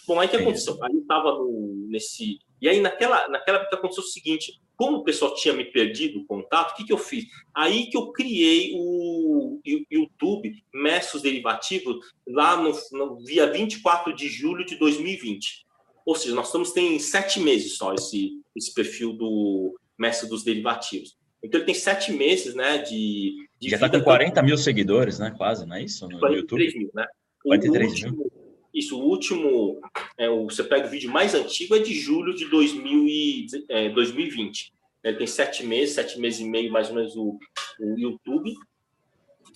[0.10, 0.76] Bom, aí o que aconteceu?
[0.84, 1.38] Aí eu estava
[1.88, 2.40] nesse.
[2.60, 6.26] E aí, naquela, naquela época, aconteceu o seguinte: como o pessoal tinha me perdido o
[6.26, 7.26] contato, o que, que eu fiz?
[7.54, 14.66] Aí que eu criei o YouTube Mestres Derivativos lá no, no dia 24 de julho
[14.66, 15.68] de 2020.
[16.04, 21.20] Ou seja, nós estamos tem sete meses só esse, esse perfil do Mestre dos Derivativos.
[21.44, 22.80] Então ele tem sete meses, né?
[22.80, 25.36] De, de Já está com 40 mil seguidores, né?
[25.38, 26.08] Quase, não é isso?
[26.08, 26.80] No 43 YouTube?
[26.80, 27.06] mil, né?
[27.44, 28.39] 43 último, mil.
[28.74, 29.80] Isso, o último,
[30.18, 33.90] é, o, você pega o vídeo mais antigo, é de julho de 2000 e, é,
[33.90, 34.72] 2020.
[35.04, 37.40] Ele tem sete meses, sete meses e meio mais ou menos o,
[37.80, 38.54] o YouTube.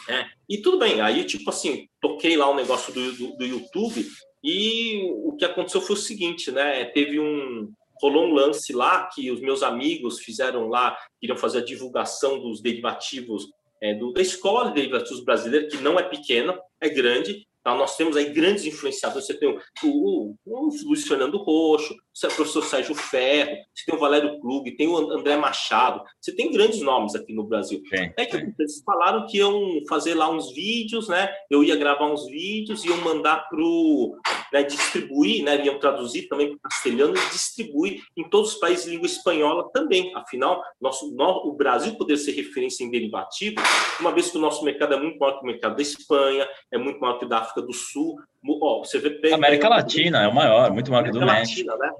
[0.09, 3.45] É, e tudo bem, aí, tipo assim, toquei lá o um negócio do, do, do,
[3.45, 4.05] YouTube
[4.43, 6.85] e o que aconteceu foi o seguinte, né?
[6.85, 7.71] Teve um.
[8.01, 12.59] Rolou um lance lá que os meus amigos fizeram lá, queriam fazer a divulgação dos
[12.59, 13.49] derivativos
[13.81, 17.73] é, do, da escola de derivativos brasileira, que não é pequena, é grande, Tá?
[17.75, 19.25] Nós temos aí grandes influenciadores.
[19.25, 23.99] Você tem o, o, o Luiz Fernando Roxo, o professor Sérgio Ferro, você tem o
[23.99, 26.03] Valério Klug, tem o André Machado.
[26.19, 27.81] Você tem grandes nomes aqui no Brasil.
[27.87, 31.29] Sim, é que eles falaram que iam fazer lá uns vídeos, né?
[31.49, 34.17] Eu ia gravar uns vídeos e iam mandar para o
[34.53, 35.65] né, distribuir, né?
[35.65, 39.67] Iam traduzir também para o castelhano e distribuir em todos os países de língua espanhola
[39.73, 40.13] também.
[40.15, 43.55] Afinal, nosso, o Brasil poder ser referência em derivativo,
[43.99, 46.77] uma vez que o nosso mercado é muito maior que o mercado da Espanha, é
[46.77, 48.15] muito maior que o da África do Sul.
[48.47, 51.67] Ó, você vê América Latina é o maior, muito maior que o do México.
[51.67, 51.91] Latina, né?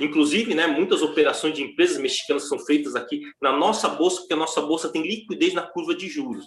[0.00, 4.36] Inclusive, né, muitas operações de empresas mexicanas são feitas aqui na nossa bolsa, porque a
[4.36, 6.46] nossa bolsa tem liquidez na curva de juros.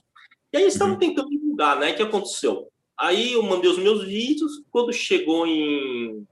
[0.51, 0.99] E aí eles estavam uhum.
[0.99, 1.91] tentando divulgar, né?
[1.91, 2.67] O que aconteceu?
[2.97, 6.25] Aí eu mandei os meus vídeos, quando chegou em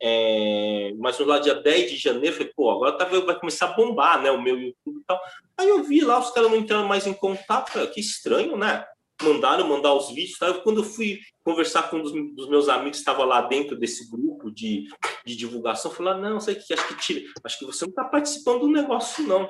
[0.00, 3.66] é, mais ou menos lá dia 10 de janeiro, falei, pô, agora tá, vai começar
[3.66, 5.18] a bombar, né, o meu YouTube e tal.
[5.56, 8.84] Aí eu vi lá, os caras não entrando mais em contato, falei, que estranho, né?
[9.22, 10.38] mandaram mandar os vídeos.
[10.38, 10.52] Tá?
[10.54, 14.10] Quando eu fui conversar com um dos, dos meus amigos que estava lá dentro desse
[14.10, 14.88] grupo de,
[15.24, 18.04] de divulgação, falei, ah, não, sei que acho que tira, acho que você não está
[18.04, 19.48] participando do negócio, não.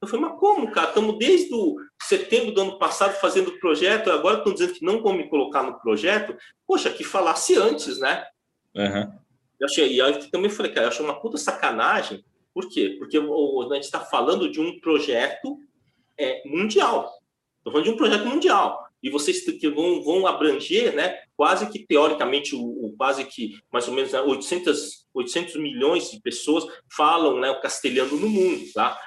[0.00, 0.88] Eu falei, mas como, cara?
[0.88, 5.02] Estamos desde o setembro do ano passado fazendo o projeto, agora estão dizendo que não
[5.02, 6.36] vão me colocar no projeto.
[6.66, 8.24] Poxa, que falasse antes, né?
[8.74, 9.12] Uhum.
[9.58, 12.24] Eu achei, e aí também falei, cara, eu achei uma puta sacanagem.
[12.52, 12.96] Por quê?
[12.98, 15.58] Porque a gente está falando de um projeto
[16.18, 17.10] é, mundial.
[17.58, 21.86] Estou falando de um projeto mundial e vocês que vão, vão abranger, né, quase que
[21.86, 27.38] teoricamente, o, o quase que mais ou menos 800, né, 800 milhões de pessoas falam
[27.38, 28.98] né, o castelhano no mundo, tá?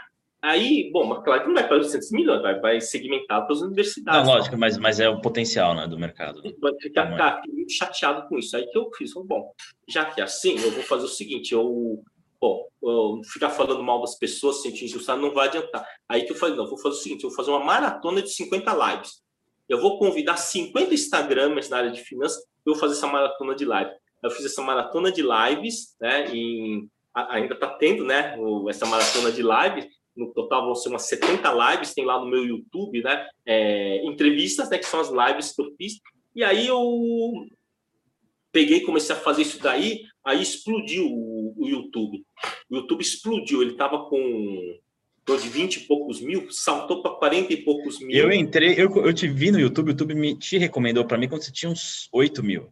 [0.42, 3.62] Aí, bom, mas claro que não vai para 800 milhões, vai, vai segmentar para as
[3.62, 4.28] universidades.
[4.28, 6.42] Não, lógico, mas, mas é o potencial né, do mercado.
[6.62, 8.56] Vai ficar tá, muito chateado com isso.
[8.56, 9.52] Aí que eu fiz, bom,
[9.88, 12.02] já que é assim, eu vou fazer o seguinte, eu
[12.40, 15.86] bom, eu ficar falando mal das pessoas o estado não vai adiantar.
[16.08, 18.34] Aí que eu falei, não, vou fazer o seguinte, eu vou fazer uma maratona de
[18.34, 19.22] 50 lives
[19.70, 23.92] eu vou convidar 50 Instagramers na área de finanças eu fazer essa maratona de live.
[24.22, 26.28] Eu fiz essa maratona de lives, né?
[26.36, 28.36] Em, ainda está tendo, né?
[28.68, 29.88] Essa maratona de lives.
[30.20, 33.28] No total vão ser umas 70 lives, tem lá no meu YouTube, né?
[33.46, 34.78] É, entrevistas, né?
[34.78, 36.00] Que são as lives que eu fiz.
[36.36, 37.48] E aí eu
[38.52, 42.24] peguei, comecei a fazer isso daí, aí explodiu o, o YouTube.
[42.70, 44.80] O YouTube explodiu, ele estava com
[45.38, 48.18] de 20 e poucos mil, saltou para 40 e poucos mil.
[48.18, 51.28] Eu entrei, eu, eu te vi no YouTube, o YouTube me, te recomendou para mim
[51.28, 52.68] quando você tinha uns 8 mil.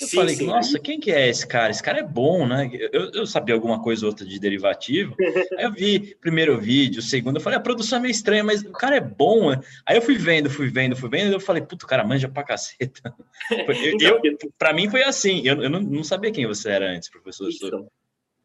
[0.00, 0.46] Eu sim, falei, sim.
[0.46, 1.70] nossa, quem que é esse cara?
[1.70, 2.68] Esse cara é bom, né?
[2.92, 5.14] Eu, eu sabia alguma coisa ou outra de derivativo.
[5.56, 8.72] Aí eu vi primeiro vídeo, segundo, eu falei, a produção é meio estranha, mas o
[8.72, 9.50] cara é bom.
[9.50, 9.60] Né?
[9.86, 12.42] Aí eu fui vendo, fui vendo, fui vendo, eu falei, puto, o cara manja pra
[12.42, 13.14] caceta.
[14.00, 17.10] Eu, eu, pra mim foi assim, eu, eu não, não sabia quem você era antes,
[17.10, 17.48] professor.
[17.50, 17.86] Então,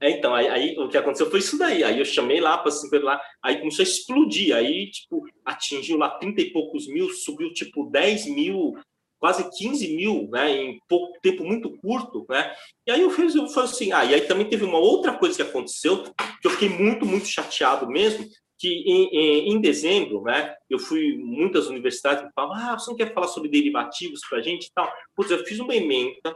[0.02, 1.84] é, então, aí, aí, o que aconteceu foi isso daí.
[1.84, 4.56] Aí eu chamei lá para se lá, aí começou a explodir.
[4.56, 8.74] Aí, tipo, atingiu lá 30 e poucos mil, subiu tipo 10 mil,
[9.20, 12.54] quase 15 mil, né, em pouco tempo muito curto, né?
[12.88, 15.36] E aí eu fiz, eu falei assim, ah, e aí também teve uma outra coisa
[15.36, 16.04] que aconteceu,
[16.42, 18.26] que eu fiquei muito, muito chateado mesmo,
[18.58, 22.98] que em, em, em dezembro, né, eu fui muitas universidades me falavam, ah, você não
[22.98, 24.92] quer falar sobre derivativos para a gente e tal?
[25.16, 26.36] Pois eu fiz uma emenda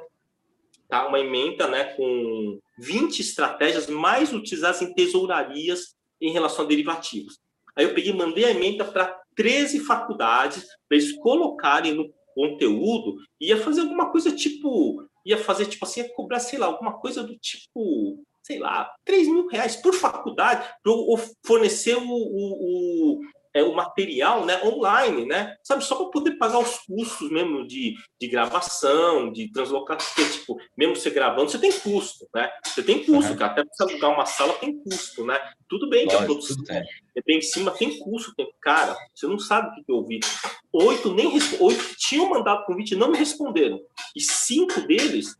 [0.94, 1.08] tá?
[1.08, 7.40] uma emenda né, com 20 estratégias mais utilizadas em tesourarias em relação a derivativos.
[7.76, 13.58] Aí eu peguei mandei a emenda para 13 faculdades, para eles colocarem no conteúdo, ia
[13.58, 17.38] fazer alguma coisa tipo, ia fazer tipo assim, ia cobrar, sei lá, alguma coisa do
[17.38, 20.94] tipo, sei lá, 3 mil reais por faculdade, para
[21.46, 23.20] fornecer o, o, o
[23.54, 25.56] é, o material né, online, né?
[25.64, 30.58] Sabe, só para poder pagar os custos mesmo de, de gravação, de translocação, porque, tipo,
[30.76, 32.50] mesmo você gravando, você tem custo, né?
[32.66, 33.38] Você tem custo, uhum.
[33.38, 33.52] cara.
[33.52, 35.40] Até para alugar uma sala tem custo, né?
[35.70, 36.64] Tudo bem Lógico, que a produção
[37.16, 38.52] é bem em cima, tem custo, tem.
[38.60, 40.20] Cara, você não sabe o que eu ouvi.
[40.72, 43.80] Oito nem oito tinham mandado convite e não me responderam.
[44.16, 45.36] E cinco deles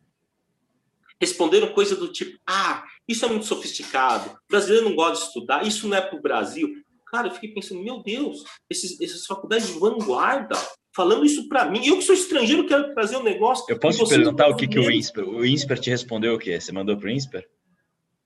[1.20, 5.66] responderam coisa do tipo: ah, isso é muito sofisticado, o brasileiro não gosta de estudar,
[5.66, 6.70] isso não é para o Brasil.
[7.14, 10.56] Cara, eu fiquei pensando, meu Deus, esses, essas faculdades de vanguarda
[10.96, 11.86] falando isso para mim.
[11.86, 13.66] Eu que sou estrangeiro quero trazer um negócio.
[13.70, 16.60] Eu posso te perguntar o que, que o INSPER, o INSPER te respondeu o quê?
[16.60, 17.48] Você mandou para o INSPER?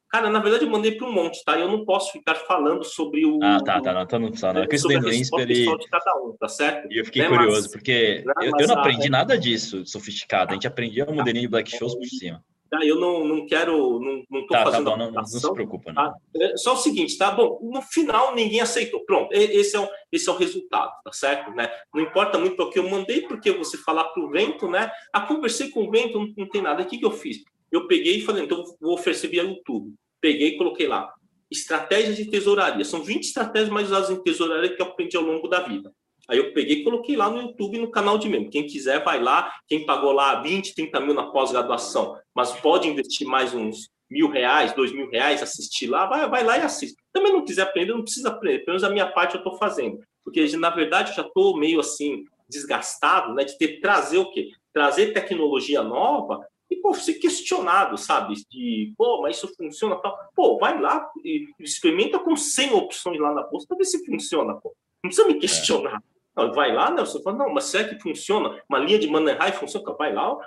[0.10, 1.60] Cara, na verdade eu mandei para um monte, tá?
[1.60, 3.44] Eu não posso ficar falando sobre o.
[3.44, 3.94] Ah, tá, tá.
[3.94, 4.62] Não, então não precisa, não.
[4.62, 5.66] É que eu estudei no INSPER e.
[5.66, 6.88] De cada um, tá certo?
[6.90, 10.52] E eu fiquei né, curioso, mas, porque né, eu, eu, não aprendi nada disso sofisticado.
[10.52, 12.42] A gente aprendia o modelinho de Black Shows por cima.
[12.70, 12.86] Tá?
[12.86, 15.92] Eu não, não quero, não, não tô tá, fazendo tá bom, não, não, se preocupa.
[15.92, 16.04] Não.
[16.04, 16.16] Tá?
[16.36, 17.60] É só o seguinte, tá bom?
[17.62, 19.06] No final ninguém aceitou.
[19.06, 21.52] Pronto, esse é o, esse é o resultado, tá certo?
[21.52, 21.70] Né?
[21.94, 24.92] Não importa muito o que eu mandei, porque você falar para o vento, né?
[25.14, 26.84] Ah, conversei com o vento, não, não tem nada.
[26.84, 27.38] O que, que eu fiz?
[27.72, 29.94] Eu peguei e falei, então vou oferecer via YouTube.
[30.22, 31.14] Peguei e coloquei lá.
[31.50, 32.84] Estratégias de tesouraria.
[32.84, 35.94] São 20 estratégias mais usadas em tesouraria que eu aprendi ao longo da vida.
[36.28, 38.50] Aí eu peguei e coloquei lá no YouTube, no canal de membro.
[38.50, 39.54] Quem quiser, vai lá.
[39.68, 44.74] Quem pagou lá 20, 30 mil na pós-graduação, mas pode investir mais uns mil reais,
[44.74, 46.96] dois mil reais, assistir lá, vai, vai lá e assiste.
[47.12, 48.60] Também não quiser aprender, não precisa aprender.
[48.60, 50.00] Pelo menos a minha parte eu estou fazendo.
[50.24, 53.44] Porque, na verdade, eu já estou meio assim, desgastado, né?
[53.44, 54.52] De ter trazer o quê?
[54.74, 58.36] Trazer tecnologia nova e, pô, ser questionado, sabe?
[58.50, 60.18] De, pô, mas isso funciona tal.
[60.36, 64.56] Pô, vai lá e experimenta com 100 opções lá na bolsa para ver se funciona,
[64.56, 64.76] pô.
[65.04, 65.40] Não precisa me é.
[65.40, 66.02] questionar.
[66.14, 66.17] É.
[66.54, 68.62] Vai lá, Nelson, fala, não, mas será que funciona?
[68.70, 69.94] Uma linha de Mannerheim funciona?
[69.94, 70.38] Vai lá,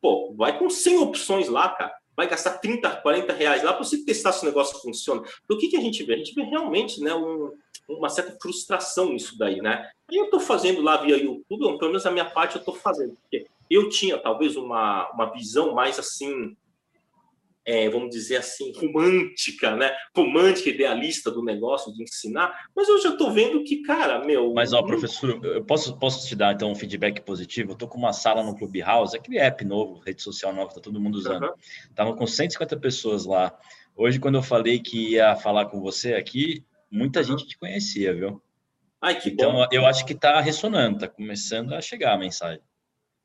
[0.00, 1.92] pô, vai com 100 opções lá, cara.
[2.16, 5.22] Vai gastar 30, 40 reais lá para você testar se o negócio funciona.
[5.44, 6.14] Então, o que, que a gente vê?
[6.14, 7.52] A gente vê realmente né, um,
[7.88, 9.88] uma certa frustração nisso daí, né?
[10.10, 13.14] Eu estou fazendo lá via YouTube, pelo menos a minha parte eu estou fazendo.
[13.22, 16.56] Porque eu tinha talvez uma, uma visão mais assim
[17.68, 19.94] é, vamos dizer assim, romântica, né?
[20.16, 24.54] Romântica, idealista do negócio de ensinar, mas eu já estou vendo que, cara, meu.
[24.54, 27.72] Mas, ó, professor, eu posso, posso te dar então um feedback positivo?
[27.72, 30.98] Eu tô com uma sala no Clubhouse, aquele app novo, rede social nova, tá todo
[30.98, 31.42] mundo usando.
[31.42, 31.54] Uhum.
[31.94, 33.54] Tava com 150 pessoas lá.
[33.94, 37.26] Hoje, quando eu falei que ia falar com você aqui, muita uhum.
[37.26, 38.42] gente te conhecia, viu?
[38.98, 39.66] Ai, que então, bom.
[39.70, 42.62] eu acho que tá ressonando, tá começando a chegar a mensagem.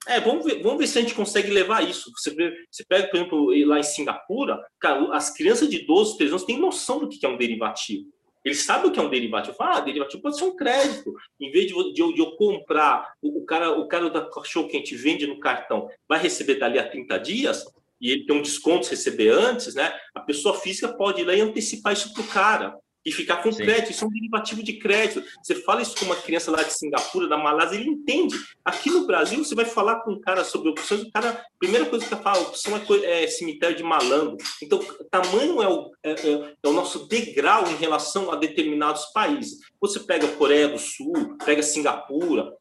[0.07, 2.11] É, vamos ver, vamos ver se a gente consegue levar isso.
[2.17, 2.31] Você,
[2.69, 6.59] você pega, por exemplo, lá em Singapura, cara, as crianças de 12, 13 anos têm
[6.59, 8.05] noção do que é um derivativo.
[8.43, 9.55] Eles sabem o que é um derivativo.
[9.55, 11.13] Fala, ah, derivativo pode ser um crédito.
[11.39, 14.75] Em vez de, de, de eu comprar, o, o, cara, o cara da cachorro que
[14.75, 17.65] a gente vende no cartão vai receber dali a 30 dias,
[18.01, 19.97] e ele tem um desconto se receber antes, né?
[20.13, 23.51] A pessoa física pode ir lá e antecipar isso para o cara e ficar com
[23.51, 23.63] Sim.
[23.63, 23.91] crédito.
[23.91, 25.23] Isso é um derivativo de crédito.
[25.41, 28.35] Você fala isso com uma criança lá de Singapura, da Malásia, ele entende.
[28.63, 31.85] Aqui no Brasil, você vai falar com um cara sobre opções, o cara, a primeira
[31.85, 34.37] coisa que ele fala, opção é, é, cemitério de malandro.
[34.61, 34.79] Então,
[35.11, 39.59] tamanho é o, é, é, é o nosso degrau em relação a determinados países.
[39.81, 42.53] Você pega Coreia do Sul, pega Singapura,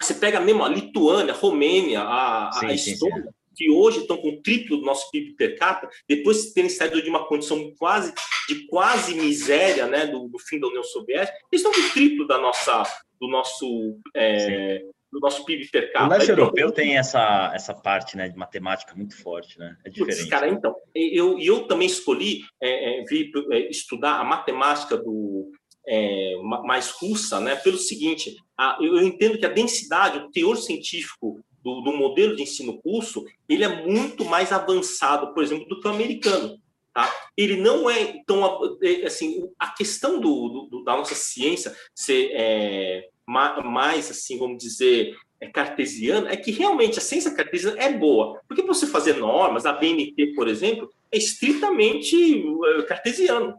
[0.00, 4.30] você pega mesmo a Lituânia, a Romênia, a, sim, a Estônia, que hoje estão com
[4.30, 8.12] o triplo do nosso PIB per capita, depois de terem saído de uma condição quase
[8.48, 12.26] de quase miséria, né, do, do fim da União Soviética, eles estão com o triplo
[12.26, 12.82] da nossa,
[13.20, 16.14] do nosso é, do nosso PIB per capita.
[16.14, 19.76] O leste europeu tem essa, essa parte né, de matemática muito forte, né?
[19.84, 20.28] É diferente.
[20.28, 25.52] Cara, então, eu, eu também escolhi é, é, vir é, estudar a matemática do,
[25.86, 27.56] é, mais russa, né?
[27.56, 32.42] Pelo seguinte, a, eu entendo que a densidade, o teor científico do, do, modelo de
[32.42, 36.58] ensino curso, ele é muito mais avançado, por exemplo, do que o americano.
[36.92, 37.10] Tá?
[37.36, 38.44] Ele não é tão
[38.82, 45.16] é, assim a questão do, do da nossa ciência ser é, mais assim vamos dizer
[45.40, 49.72] é cartesiana é que realmente a ciência cartesiana é boa porque você fazer normas a
[49.72, 52.44] BNT por exemplo é estritamente
[52.76, 53.54] é, cartesiano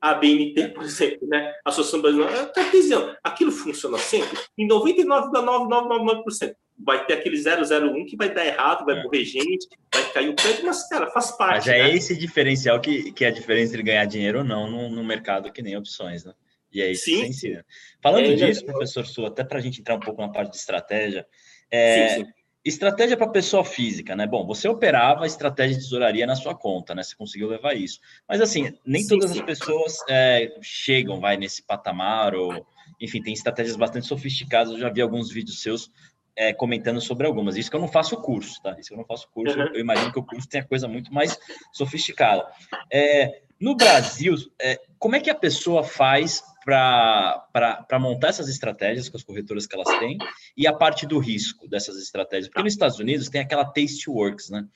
[0.00, 1.54] a BNT, por exemplo, né?
[1.64, 3.16] a Associação Brasileira, é cartesiano.
[3.22, 9.02] Aquilo funciona sempre em 99,9999% vai ter aquele 001 que vai dar errado, vai é.
[9.02, 11.68] morrer gente, vai cair o prédio, mas, cara, faz parte.
[11.68, 11.94] Mas é né?
[11.94, 15.50] esse diferencial que, que é a diferença entre ganhar dinheiro ou não no, no mercado
[15.50, 16.34] que nem opções, né?
[16.72, 17.22] E é isso sim.
[17.22, 17.64] que ensina.
[18.02, 18.66] Falando é, disso, é...
[18.66, 21.26] professor Su, até para a gente entrar um pouco na parte de estratégia,
[21.70, 22.30] é, sim, sim.
[22.68, 24.26] Estratégia para pessoa física, né?
[24.26, 27.02] Bom, você operava a estratégia de tesouraria na sua conta, né?
[27.02, 28.00] Você conseguiu levar isso.
[28.28, 32.66] Mas, assim, nem todas as pessoas é, chegam, vai, nesse patamar ou
[33.00, 34.72] enfim, tem estratégias bastante sofisticadas.
[34.72, 35.90] Eu já vi alguns vídeos seus
[36.34, 37.56] é, comentando sobre algumas.
[37.56, 38.76] Isso que eu não faço curso, tá?
[38.78, 39.58] Isso que eu não faço curso.
[39.58, 39.66] Uhum.
[39.74, 41.38] Eu imagino que o curso tenha coisa muito mais
[41.72, 42.46] sofisticada.
[42.92, 49.16] É, no Brasil, é, como é que a pessoa faz para montar essas estratégias com
[49.16, 50.18] as corretoras que elas têm
[50.56, 52.48] e a parte do risco dessas estratégias?
[52.48, 54.66] Porque nos Estados Unidos tem aquela Tasteworks, né?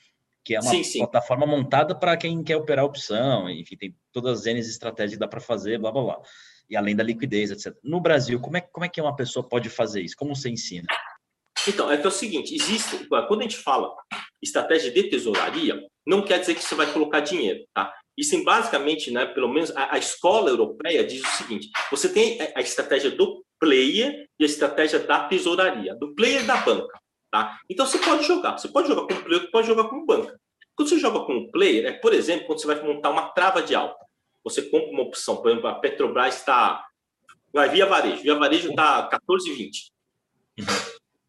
[0.43, 0.99] Que é uma sim, sim.
[0.99, 5.27] plataforma montada para quem quer operar opção, enfim, tem todas as N estratégias que dá
[5.27, 6.21] para fazer, blá blá blá.
[6.69, 7.77] E além da liquidez, etc.
[7.83, 10.15] No Brasil, como é, como é que uma pessoa pode fazer isso?
[10.15, 10.87] Como você ensina?
[11.67, 13.93] Então, é que é o seguinte, existe, quando a gente fala
[14.41, 17.93] estratégia de tesouraria, não quer dizer que você vai colocar dinheiro, tá?
[18.17, 22.61] Isso, basicamente, né, pelo menos a, a escola europeia diz o seguinte, você tem a
[22.61, 26.99] estratégia do player e a estratégia da tesouraria, do player da banca,
[27.31, 27.57] tá?
[27.69, 30.39] Então, você pode jogar, você pode jogar com o player, pode jogar com o banca.
[30.75, 33.61] Quando você joga com o player, é, por exemplo, quando você vai montar uma trava
[33.61, 34.03] de alta,
[34.43, 36.83] você compra uma opção, por exemplo, a Petrobras está,
[37.53, 39.91] vai via varejo, via varejo está 14,20.
[40.59, 40.65] Uhum.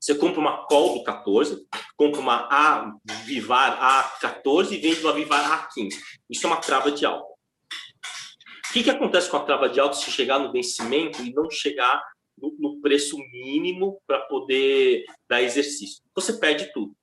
[0.01, 1.65] Você compra uma call do 14,
[1.97, 5.95] compra uma A Vivar A14 e vende uma Vivar A15.
[6.31, 7.33] Isso é uma trava de alta.
[8.71, 11.51] O que, que acontece com a trava de alta se chegar no vencimento e não
[11.51, 12.03] chegar
[12.39, 16.03] no, no preço mínimo para poder dar exercício?
[16.15, 16.97] Você perde tudo.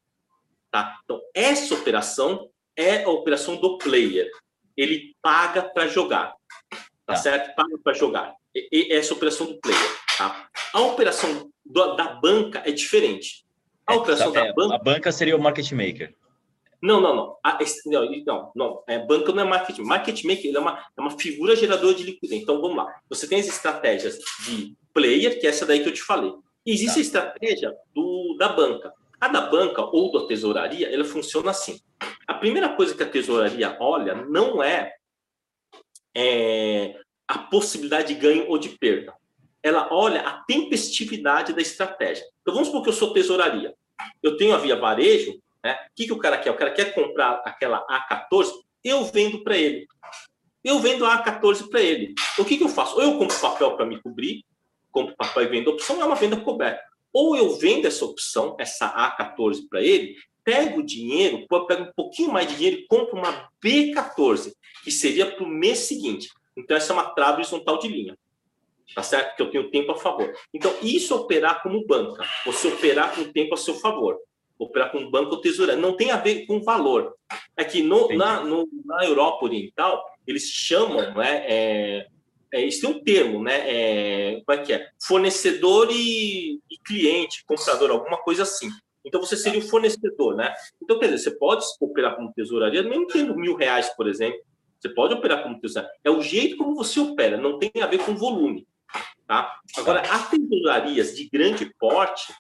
[0.72, 1.00] Tá?
[1.04, 4.30] Então, essa operação é a operação do player.
[4.76, 6.34] Ele paga para jogar.
[6.70, 7.56] Tá, tá, certo?
[7.56, 8.36] Paga para jogar.
[8.56, 10.00] E, e, essa é operação do player.
[10.18, 10.50] Tá?
[10.74, 13.46] A operação do, da banca é diferente.
[13.90, 14.76] A é, operação é, da banca.
[14.76, 16.14] A banca seria o market maker.
[16.82, 17.38] Não, não, não.
[17.44, 18.84] A, não, não, não.
[18.88, 19.80] É, banca não é market.
[19.80, 22.42] Market maker é uma, é uma figura geradora de liquidez.
[22.42, 22.88] Então, vamos lá.
[23.10, 26.32] Você tem as estratégias de player, que é essa daí que eu te falei.
[26.66, 27.00] E existe tá.
[27.00, 28.94] a estratégia do, da banca.
[29.20, 31.80] A da banca ou da tesouraria, ela funciona assim.
[32.28, 34.94] A primeira coisa que a tesouraria olha não é,
[36.16, 36.96] é
[37.28, 39.14] a possibilidade de ganho ou de perda.
[39.62, 42.24] Ela olha a tempestividade da estratégia.
[42.42, 43.74] Então vamos supor que eu sou tesouraria.
[44.22, 45.74] Eu tenho a via varejo, né?
[45.74, 46.52] O que, que o cara quer?
[46.52, 48.52] O cara quer comprar aquela A14,
[48.84, 49.88] eu vendo para ele.
[50.64, 52.14] Eu vendo a A14 para ele.
[52.38, 52.96] O que, que eu faço?
[52.96, 54.44] Ou eu compro papel para me cobrir,
[54.92, 56.82] compro papel e vendo opção, é uma venda coberta.
[57.14, 62.32] Ou eu vendo essa opção, essa A14 para ele, pego o dinheiro, pego um pouquinho
[62.32, 66.30] mais de dinheiro e compro uma B14, que seria para o mês seguinte.
[66.58, 68.18] Então, essa é uma trava horizontal de linha.
[68.96, 69.36] Tá certo?
[69.36, 70.34] Que eu tenho tempo a favor.
[70.54, 72.26] Então, isso é operar como banca.
[72.46, 74.18] Você operar com o tempo a seu favor.
[74.58, 75.80] Operar com banco ou tesouraria.
[75.80, 77.16] Não tem a ver com valor.
[77.56, 82.08] É que no, na, no, na Europa Oriental, eles chamam né, é,
[82.52, 83.62] é, isso tem um termo, né?
[83.66, 84.90] É, como é que é?
[85.02, 88.70] Fornecedor e, e, cliente, comprador, alguma coisa assim.
[89.06, 90.54] Então você seria o fornecedor, né?
[90.82, 94.40] Então, quer dizer, você pode operar como tesouraria, mesmo tendo mil reais, por exemplo.
[94.80, 95.96] Você pode operar como tesouraria.
[96.04, 98.68] É o jeito como você opera, não tem a ver com volume.
[99.28, 99.60] Tá?
[99.78, 102.34] Agora, as tesourarias de grande porte,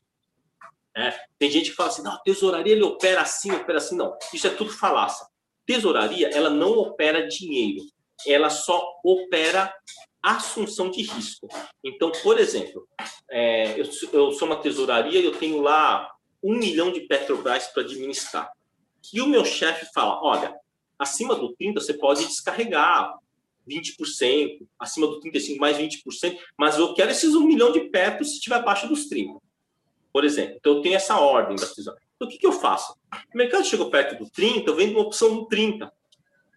[0.95, 3.95] né, tem gente que fala assim, não, a tesouraria ele opera assim, opera assim.
[3.95, 5.25] Não, isso é tudo falácia.
[5.65, 7.83] Tesouraria, ela não opera dinheiro
[8.27, 9.73] ela só opera
[10.21, 11.47] assunção de risco.
[11.83, 12.87] Então, por exemplo,
[13.29, 16.11] é, eu, eu, sou uma tesouraria e eu tenho lá
[16.43, 18.51] um milhão de Petrobras para administrar.
[19.13, 20.53] E o meu chefe fala: olha,
[20.97, 23.13] acima do 30 você pode descarregar
[23.69, 28.33] 20%, acima do 35 mais 20%, mas eu quero esses um milhão de Petro se
[28.33, 29.39] estiver abaixo dos 30.
[30.11, 32.07] Por exemplo, então eu tenho essa ordem da tesouraria.
[32.15, 32.93] Então, o que, que eu faço?
[33.33, 35.89] O mercado chegou perto do 30, eu vendo uma opção no 30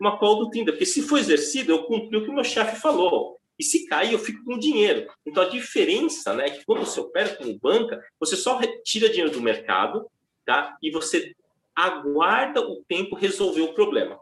[0.02, 2.80] uma call do Tinder, porque se for exercido, eu cumpri o que o meu chefe
[2.80, 3.38] falou.
[3.56, 5.08] E se cair, eu fico com dinheiro.
[5.24, 9.30] Então a diferença né, é que quando você opera como banca, você só retira dinheiro
[9.30, 10.10] do mercado
[10.44, 10.76] tá?
[10.82, 11.32] e você
[11.74, 14.18] aguarda o tempo resolver o problema.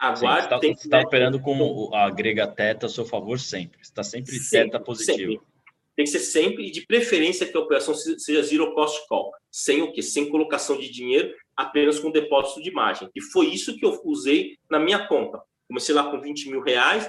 [0.00, 3.78] Aguarda Sim, você está tá operando com a grega teta a seu favor sempre.
[3.82, 5.32] Está sempre, sempre teta positivo.
[5.32, 5.50] Sempre.
[5.94, 9.30] Tem que ser sempre, e de preferência que a operação seja zero cost call.
[9.50, 10.00] Sem o quê?
[10.00, 13.10] Sem colocação de dinheiro apenas com depósito de margem.
[13.14, 15.42] E foi isso que eu usei na minha conta.
[15.68, 17.06] Comecei lá com 20 mil reais,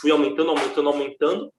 [0.00, 1.52] fui aumentando, aumentando, aumentando,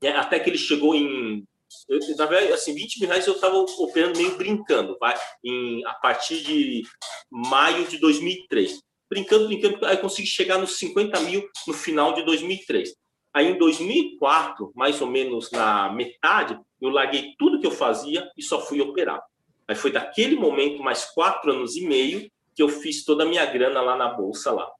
[0.00, 1.44] né, até que ele chegou em.
[1.88, 5.94] Eu, na verdade, assim, 20 mil reais eu estava operando meio brincando, vai, em, a
[5.94, 6.84] partir de
[7.28, 8.83] maio de 2003.
[9.08, 12.94] Brincando, brincando, aí consegui chegar nos 50 mil no final de 2003.
[13.32, 18.42] Aí em 2004, mais ou menos na metade, eu larguei tudo que eu fazia e
[18.42, 19.20] só fui operar.
[19.66, 23.44] Aí foi daquele momento, mais quatro anos e meio, que eu fiz toda a minha
[23.46, 24.70] grana lá na bolsa lá.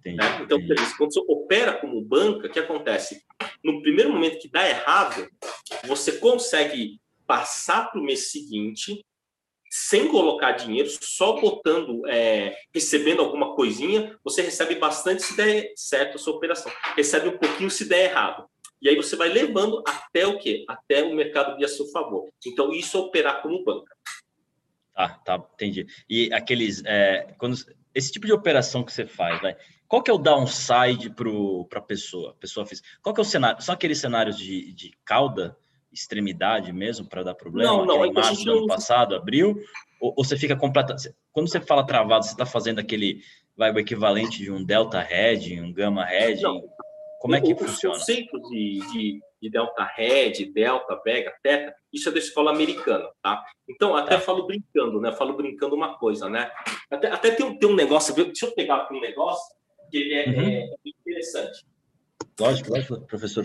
[0.00, 0.42] Entendi, né?
[0.42, 0.96] Então, entendi.
[0.98, 3.22] quando você opera como banca, o que acontece?
[3.64, 5.26] No primeiro momento que dá errado,
[5.86, 9.04] você consegue passar para o mês seguinte
[9.78, 16.16] sem colocar dinheiro, só botando, é, recebendo alguma coisinha, você recebe bastante se der certo
[16.16, 16.72] a sua operação.
[16.96, 18.48] Recebe um pouquinho se der errado.
[18.80, 20.64] E aí você vai levando até o quê?
[20.66, 22.26] Até o mercado vir a seu favor.
[22.46, 23.94] Então, isso é operar como banca.
[24.94, 25.86] Tá, tá, entendi.
[26.08, 26.82] E aqueles.
[26.86, 27.56] É, quando,
[27.94, 29.56] esse tipo de operação que você faz, né?
[29.86, 32.34] Qual que é o downside para a pessoa?
[32.40, 32.88] Pessoa física?
[33.02, 33.62] Qual que é o cenário?
[33.62, 35.56] São aqueles cenários de, de cauda,
[35.96, 37.72] extremidade mesmo, para dar problema?
[37.72, 38.06] Não, não.
[38.06, 39.56] Em março do ano passado, abril?
[40.00, 41.14] Ou, ou você fica completamente.
[41.32, 43.20] Quando você fala travado, você está fazendo aquele.
[43.56, 46.06] Vai o equivalente de um delta hedge, um gamma?
[46.42, 46.62] Não,
[47.20, 47.96] como é que o, funciona?
[47.96, 53.08] O conceito de, de, de, delta red, delta, vega, teta, isso é da escola americana,
[53.22, 53.42] tá?
[53.68, 54.20] Então, até tá.
[54.20, 55.10] falo brincando, né?
[55.12, 56.50] Falo brincando uma coisa, né?
[56.90, 59.56] Até, até tem, um, tem um negócio, deixa eu pegar aqui um negócio,
[59.90, 60.48] que ele é, uhum.
[60.48, 61.66] é, é interessante.
[62.38, 63.44] Lógico, lógico, professor.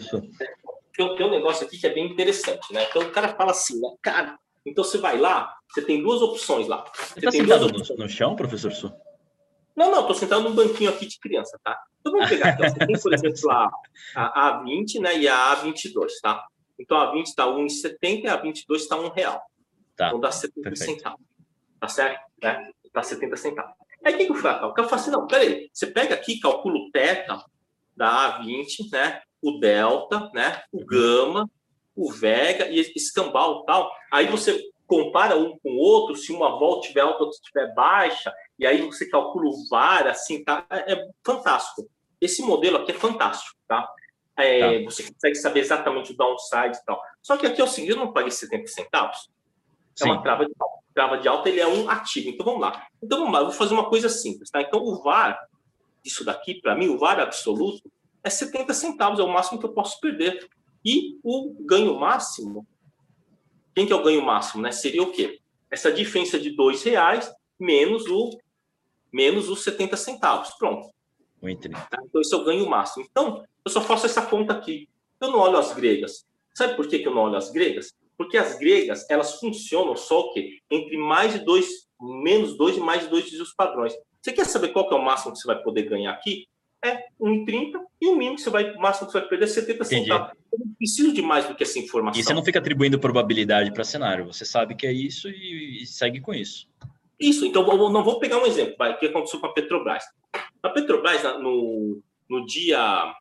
[0.93, 2.85] Tem, tem um negócio aqui que é bem interessante, né?
[2.89, 3.89] Então, o cara fala assim, né?
[4.01, 6.83] Cara, então você vai lá, você tem duas opções lá.
[6.93, 8.93] Você, você tá sentado no, no, chão, professor Su?
[9.75, 11.81] Não, não, estou sentado num banquinho aqui de criança, tá?
[11.99, 12.69] Então vamos pegar aqui.
[12.69, 13.69] Você tem, por exemplo, a,
[14.15, 16.45] a A20 né, e a A22, tá?
[16.79, 19.41] Então a 20 está 1,70 e a 22 está R$ real.
[19.95, 20.07] Tá.
[20.07, 21.21] Então dá 70 centavos.
[21.79, 22.21] tá certo?
[22.41, 22.71] Né?
[22.91, 23.73] Tá 70 centavos.
[24.03, 24.65] Aí o que, que eu faço?
[24.65, 27.43] O cara fala assim, não, peraí, você pega aqui, calcula o teta
[27.95, 29.21] da A20, né?
[29.41, 30.63] O delta, né?
[30.71, 31.49] O gama,
[31.95, 33.91] o vega e escambau tal.
[34.11, 38.33] Aí você compara um com o outro, se uma volta tiver alta, outra tiver baixa,
[38.59, 40.65] e aí você calcula o VAR, assim, tá?
[40.69, 41.89] É, é fantástico.
[42.19, 43.89] Esse modelo aqui é fantástico, tá?
[44.37, 44.85] É, tá.
[44.91, 47.01] Você consegue saber exatamente o downside e tal.
[47.21, 49.29] Só que aqui é o seguinte, eu não paguei 70 centavos.
[49.99, 50.11] É Sim.
[50.11, 50.81] uma trava de alta.
[50.93, 52.29] Trava de alta, ele é um ativo.
[52.29, 52.85] Então, vamos lá.
[53.01, 53.39] Então, vamos lá.
[53.39, 54.61] Eu vou fazer uma coisa simples, tá?
[54.61, 55.39] Então, o VAR,
[56.03, 57.89] isso daqui, para mim, o VAR absoluto,
[58.23, 59.19] é 70 centavos.
[59.19, 60.49] É o máximo que eu posso perder.
[60.83, 62.67] E o ganho máximo,
[63.75, 64.71] quem que é o ganho máximo, né?
[64.71, 65.39] Seria o quê?
[65.69, 68.31] Essa diferença de dois reais menos o
[69.11, 70.51] menos os 70 centavos.
[70.51, 70.89] Pronto.
[71.89, 71.97] Tá?
[72.03, 73.05] Então, esse é o ganho máximo.
[73.09, 74.87] Então, eu só faço essa conta aqui.
[75.19, 76.25] Eu não olho as gregas.
[76.53, 77.93] Sabe por que, que eu não olho as gregas?
[78.17, 80.59] Porque as gregas, elas funcionam só o quê?
[80.69, 83.93] Entre mais de dois, menos dois e mais de dois dos padrões.
[84.21, 86.47] Você quer saber qual que é o máximo que você vai poder ganhar aqui?
[86.83, 89.47] É 1,30 e o mínimo que você vai, o máximo que você vai perder é
[89.47, 90.31] 70 centavos.
[90.51, 92.19] Eu não preciso de mais do que essa informação.
[92.19, 94.25] E você não fica atribuindo probabilidade para cenário.
[94.25, 96.67] Você sabe que é isso e, e segue com isso.
[97.19, 100.03] Isso, então não vou pegar um exemplo, vai, o que aconteceu com a Petrobras.
[100.63, 103.13] A Petrobras, no, no dia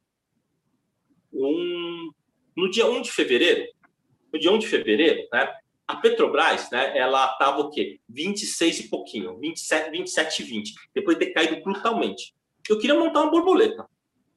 [1.33, 2.11] um,
[2.57, 3.71] no dia 1 de fevereiro,
[4.33, 5.53] no dia 1 de fevereiro, né,
[5.87, 8.01] a Petrobras, né, ela estava o quê?
[8.09, 12.35] 26 e pouquinho, 27, 27 e 20, depois de ter caído brutalmente.
[12.71, 13.85] Eu queria montar uma borboleta.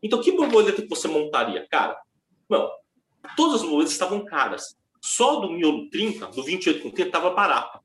[0.02, 1.68] Então, que borboleta que você montaria?
[1.70, 1.96] Cara,
[2.50, 2.68] não,
[3.38, 4.76] todas as borboletas estavam caras.
[5.00, 7.80] Só do miolo 30, do 28 com 30, estava barata.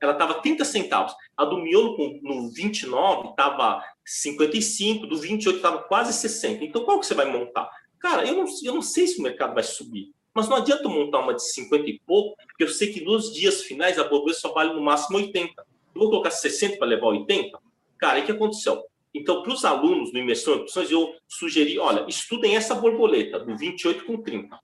[0.00, 1.14] Ela estava 30 centavos.
[1.36, 6.64] A do miolo no 29 estava 55, do 28 estava quase 60.
[6.64, 7.70] Então, qual que você vai montar?
[8.00, 10.12] Cara, eu não, eu não sei se o mercado vai subir.
[10.34, 13.62] Mas não adianta montar uma de 50 e pouco, porque eu sei que nos dias
[13.62, 15.52] finais a borboleta só vale no máximo 80.
[15.94, 17.56] Eu vou colocar 60 para levar 80?
[17.96, 18.87] Cara, o que aconteceu?
[19.14, 23.56] Então, para os alunos do Imersão em Opções, eu sugeri, olha, estudem essa borboleta, do
[23.56, 24.58] 28 com 30.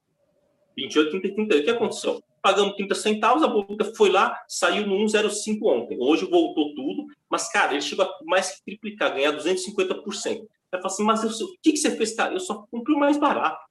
[0.77, 1.57] 28, 30 e 30.
[1.57, 2.23] O que aconteceu?
[2.43, 5.97] Pagamos 30 centavos, a borboleta foi lá, saiu no 1,05 ontem.
[5.99, 10.47] Hoje voltou tudo, mas, cara, ele chegou a mais que triplicar, ganhar 250%.
[10.71, 12.35] Ela fala assim, mas eu, o que, que você fez, cara?
[12.35, 13.65] Eu só comprei o mais barato.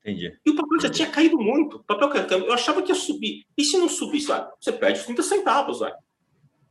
[0.00, 0.38] Entendi.
[0.46, 1.78] E o papel já tinha caído muito.
[1.78, 2.46] O papel caiu.
[2.46, 3.44] Eu achava que ia subir.
[3.58, 4.28] E se não subisse,
[4.60, 5.92] você perde 30 centavos, vai.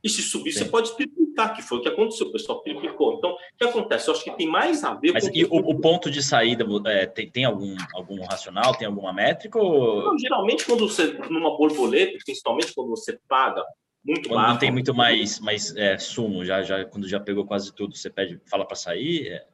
[0.06, 0.60] E se subir, Sim.
[0.60, 2.28] você pode triplicar, que foi o que aconteceu.
[2.28, 3.16] O pessoal triplicou.
[3.16, 4.08] Então, o que acontece?
[4.08, 5.36] Eu acho que tem mais a ver Mas com.
[5.36, 8.76] Mas o, o, ponto de saída é, tem, tem algum, algum racional?
[8.76, 9.58] Tem alguma métrica?
[9.58, 10.04] Ou...
[10.04, 13.66] Não, geralmente, quando você, numa borboleta, principalmente quando você paga
[14.06, 17.74] muito quando não tem muito mais, mais é, sumo, já, já, quando já pegou quase
[17.74, 19.30] tudo, você pede, fala para sair?
[19.30, 19.46] É...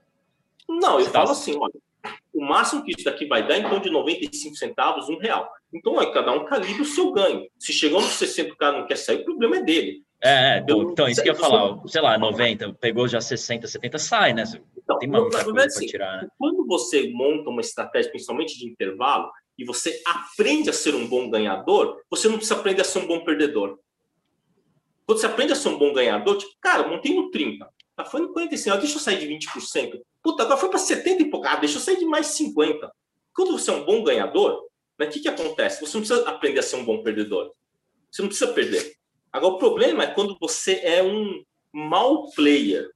[0.68, 1.74] Não, eu falo assim, olha,
[2.34, 5.49] o máximo que isso daqui vai dar é em torno de 95 centavos, um real.
[5.74, 7.47] Então, é, cada um calibre o seu ganho.
[7.58, 10.04] Se chegou nos 60 o cara não quer sair, o problema é dele.
[10.24, 13.67] É, é eu, então, isso que eu ia falar, sei lá, 90, pegou já 60,
[13.67, 14.43] 70, sai, né?
[14.78, 16.30] Então, tem muita coisa assim, tirar, né?
[16.38, 21.30] Quando você monta uma estratégia, principalmente de intervalo, e você aprende a ser um bom
[21.30, 23.80] ganhador, você não precisa aprender a ser um bom perdedor.
[25.05, 28.22] Quando você aprende a ser um bom ganhador, tipo, cara, montei no 30, tá, foi
[28.22, 29.99] no 45, deixa eu sair de 20%.
[30.24, 31.47] Puta, agora foi para 70 e pouco.
[31.47, 32.91] Ah, deixa eu sair de mais 50.
[33.34, 34.67] Quando você é um bom ganhador,
[34.97, 35.82] né, o que, que acontece?
[35.82, 37.51] Você não precisa aprender a ser um bom perdedor.
[38.11, 38.95] Você não precisa perder.
[39.32, 42.89] Agora, o problema é quando você é um mau player.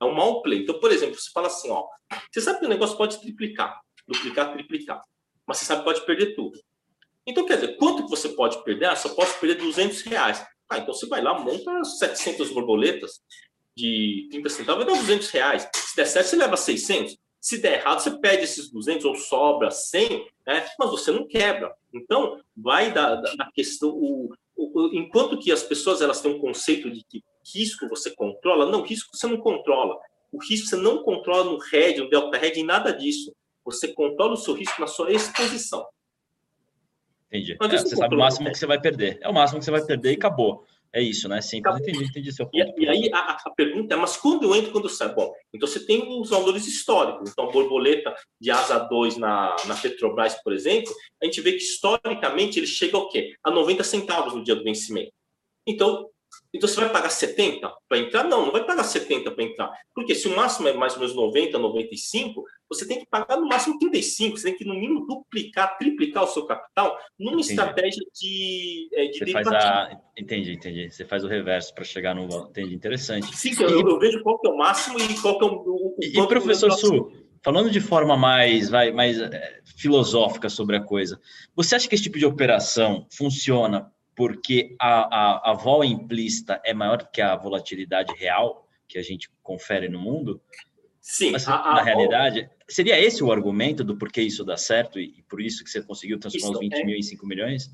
[0.00, 0.62] É um mau player.
[0.62, 1.86] Então, por exemplo, você fala assim, ó,
[2.30, 5.02] você sabe que o negócio pode triplicar, duplicar, triplicar,
[5.46, 6.58] mas você sabe que pode perder tudo.
[7.26, 8.86] Então, quer dizer, quanto que você pode perder?
[8.86, 10.44] Ah, só posso perder 200 reais.
[10.68, 13.20] Ah, então você vai lá, monta 700 borboletas,
[13.76, 15.68] de 30 centavos, vai dar 200 reais.
[15.74, 17.16] Se der certo, você leva 600.
[17.40, 20.66] Se der errado, você pede esses 200 ou sobra 100, né?
[20.78, 21.74] mas você não quebra.
[21.92, 23.90] Então, vai da, da, da questão.
[23.90, 24.32] O,
[24.92, 27.22] enquanto que as pessoas elas têm um conceito de que
[27.54, 29.98] risco você controla, não, risco você não controla.
[30.30, 33.34] O risco você não controla no RED, no Delta RED, em nada disso.
[33.64, 35.86] Você controla o seu risco na sua exposição.
[37.28, 37.56] Entendi.
[37.60, 39.18] É, você sabe o máximo que você vai perder.
[39.20, 40.66] É o máximo que você vai perder e acabou.
[40.94, 41.40] É isso, né?
[41.40, 42.56] Sim, então, entendi, entendi seu ponto.
[42.78, 45.14] E, e aí a, a, pergunta é, mas quando eu entro, quando eu saio?
[45.14, 47.30] Bom, então você tem os valores históricos.
[47.30, 52.58] Então, borboleta de asa 2 na, na Petrobras, por exemplo, a gente vê que historicamente
[52.58, 53.34] ele chega ao quê?
[53.42, 55.12] A 90 centavos no dia do vencimento.
[55.66, 56.10] Então,
[56.54, 58.24] então você vai pagar 70 para entrar?
[58.24, 59.72] Não, não vai pagar 70 para entrar.
[59.94, 63.48] Porque se o máximo é mais ou menos 90, 95, você tem que pagar no
[63.48, 64.36] máximo 35.
[64.36, 67.50] Você tem que, no mínimo, duplicar, triplicar o seu capital numa entendi.
[67.50, 70.00] estratégia de, é, de você faz a...
[70.16, 70.90] Entendi, entendi.
[70.90, 72.24] Você faz o reverso para chegar no.
[72.48, 73.34] Entendi, interessante.
[73.34, 75.52] Sim, eu, eu, vejo qual que é o máximo e qual que é o.
[75.52, 77.10] o e, professor Su,
[77.42, 81.20] falando de forma mais, vai, mais é, filosófica sobre a coisa,
[81.54, 86.74] você acha que esse tipo de operação funciona porque a, a, a vol implícita é
[86.74, 90.40] maior que a volatilidade real que a gente confere no mundo?
[91.00, 91.32] Sim.
[91.32, 95.22] Mas, a, na realidade, seria esse o argumento do porquê isso dá certo e, e
[95.22, 96.84] por isso que você conseguiu transformar os 20 é...
[96.84, 97.70] mil em 5 milhões?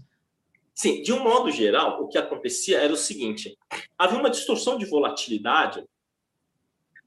[0.74, 3.58] Sim, de um modo geral, o que acontecia era o seguinte:
[3.98, 5.84] havia uma distorção de volatilidade,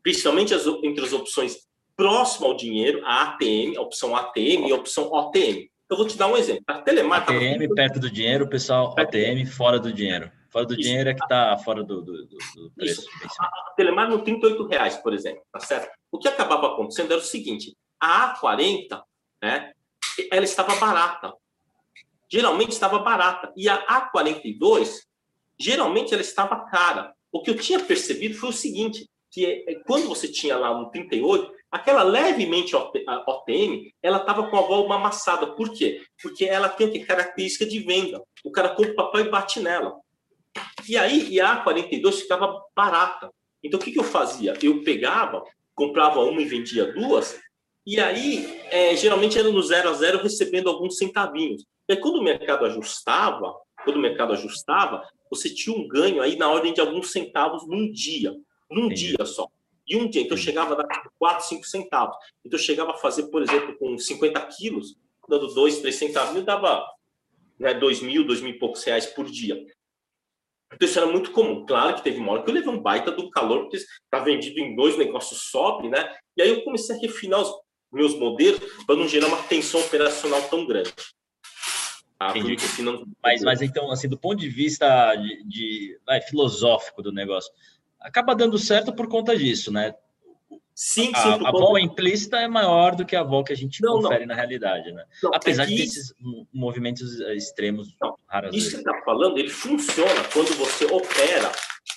[0.04, 1.58] principalmente as, entre as opções
[1.96, 5.71] próximo ao dinheiro, a ATM, a opção ATM e a opção OTM.
[5.92, 6.64] Eu vou te dar um exemplo.
[6.68, 7.76] A Telemar ATM tava...
[7.76, 10.32] perto do dinheiro, pessoal ATM fora do dinheiro.
[10.50, 10.84] Fora do Isso.
[10.84, 13.06] dinheiro é que está fora do, do, do preço.
[13.38, 15.92] A, a Telemar no 38 reais, por exemplo, tá certo?
[16.10, 19.04] O que acabava acontecendo era o seguinte: a A40,
[19.44, 19.74] né,
[20.32, 21.34] ela estava barata.
[22.32, 23.52] Geralmente estava barata.
[23.58, 24.94] E a A42,
[25.60, 27.14] geralmente ela estava cara.
[27.34, 30.90] O que eu tinha percebido foi o seguinte: que é quando você tinha lá um
[30.90, 35.48] 38, Aquela levemente OTM, ela estava com a volta amassada.
[35.48, 36.02] Por quê?
[36.22, 37.06] Porque ela tem o que?
[37.06, 38.22] Característica de venda.
[38.44, 39.98] O cara compra o papel e bate nela.
[40.88, 43.32] E aí, e a 42 ficava barata.
[43.64, 44.54] Então, o que, que eu fazia?
[44.62, 45.44] Eu pegava,
[45.74, 47.40] comprava uma e vendia duas,
[47.86, 51.64] e aí, é, geralmente era no zero a zero, recebendo alguns centavinhos.
[51.88, 56.36] E aí, quando o mercado ajustava, quando o mercado ajustava, você tinha um ganho aí
[56.36, 58.36] na ordem de alguns centavos num dia.
[58.70, 59.48] Num dia só.
[59.88, 62.16] E um dia, então chegava a dar 4, 5 centavos.
[62.46, 64.96] Então chegava a fazer, por exemplo, com 50 quilos,
[65.28, 66.86] dando 2, 3 centavos, dava
[67.60, 69.66] né, 2 mil, 2 mil e poucos reais por dia.
[70.74, 71.66] Então isso era muito comum.
[71.66, 74.60] Claro que teve uma hora que eu levei um baita do calor, porque está vendido
[74.60, 76.16] em dois, negócios sobe, né?
[76.38, 77.54] E aí eu comecei a refinar os
[77.92, 80.94] meus modelos para não gerar uma tensão operacional tão grande.
[82.20, 82.34] Ah,
[83.24, 87.52] mas, mas então, assim, do ponto de vista de, de vai, filosófico do negócio,
[88.02, 89.94] acaba dando certo por conta disso, né?
[90.74, 91.12] Sim.
[91.14, 94.22] A, a vol implícita é maior do que a vol que a gente não, confere
[94.22, 94.30] não.
[94.30, 95.06] na realidade, né?
[95.22, 95.76] Não, Apesar é que...
[95.76, 96.14] desses
[96.52, 98.80] movimentos extremos não, raras Isso vezes.
[98.80, 101.52] que você está falando, ele funciona quando você opera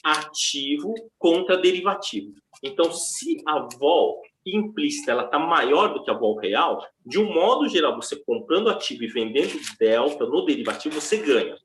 [0.05, 2.35] ativo contra derivativo.
[2.63, 7.33] Então, se a vol implícita ela está maior do que a vol real, de um
[7.33, 11.57] modo geral, você comprando ativo e vendendo delta no derivativo, você ganha.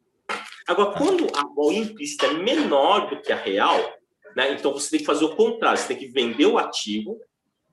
[0.68, 3.99] Agora, quando a vol implícita é menor do que a real,
[4.40, 4.54] né?
[4.54, 7.20] Então você tem que fazer o contrário, você tem que vender o ativo,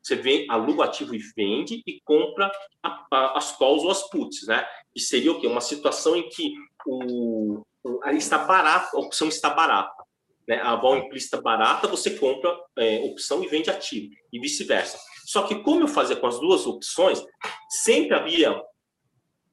[0.02, 2.50] você vem, aluga o ativo e vende e compra
[2.82, 4.66] a, a, as calls ou as puts, né?
[4.92, 5.46] E seria o quê?
[5.46, 6.54] Uma situação em que
[6.84, 10.04] o, o está barato, a opção está barata.
[10.48, 10.60] Né?
[10.60, 14.98] A vol implícita barata, você compra é, opção e vende ativo, e vice-versa.
[15.24, 17.22] Só que como eu fazia com as duas opções,
[17.84, 18.60] sempre havia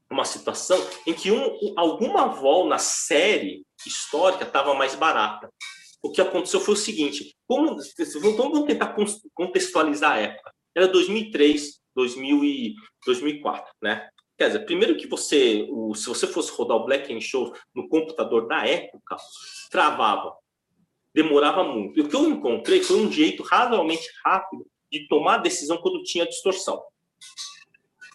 [0.09, 5.51] uma situação em que um, alguma vol na série histórica estava mais barata
[6.03, 7.77] o que aconteceu foi o seguinte: como,
[8.37, 8.95] vamos tentar
[9.33, 10.53] contextualizar a época.
[10.75, 12.75] Era 2003, 2000 e
[13.05, 14.09] 2004, né?
[14.37, 18.47] Quer dizer, primeiro que você, se você fosse rodar o Black and Show no computador
[18.47, 19.15] da época,
[19.69, 20.35] travava,
[21.13, 21.97] demorava muito.
[21.99, 26.03] E o que eu encontrei foi um jeito razoavelmente rápido de tomar a decisão quando
[26.03, 26.83] tinha distorção.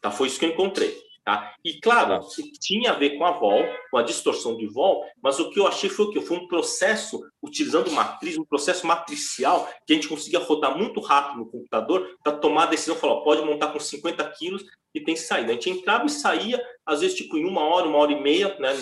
[0.03, 0.11] Tá?
[0.11, 0.95] Foi isso que eu encontrei.
[1.29, 1.55] Tá?
[1.63, 2.27] E claro,
[2.59, 5.67] tinha a ver com a vol, com a distorção de vol, mas o que eu
[5.67, 10.09] achei foi o que foi um processo utilizando matriz, um processo matricial que a gente
[10.09, 14.27] conseguia rodar muito rápido no computador para tomar a decisão, falar, pode montar com 50
[14.39, 14.65] quilos
[14.95, 15.51] e tem saída.
[15.51, 18.59] A gente entrava e saía, às vezes tipo em uma hora, uma hora e meia,
[18.59, 18.73] né,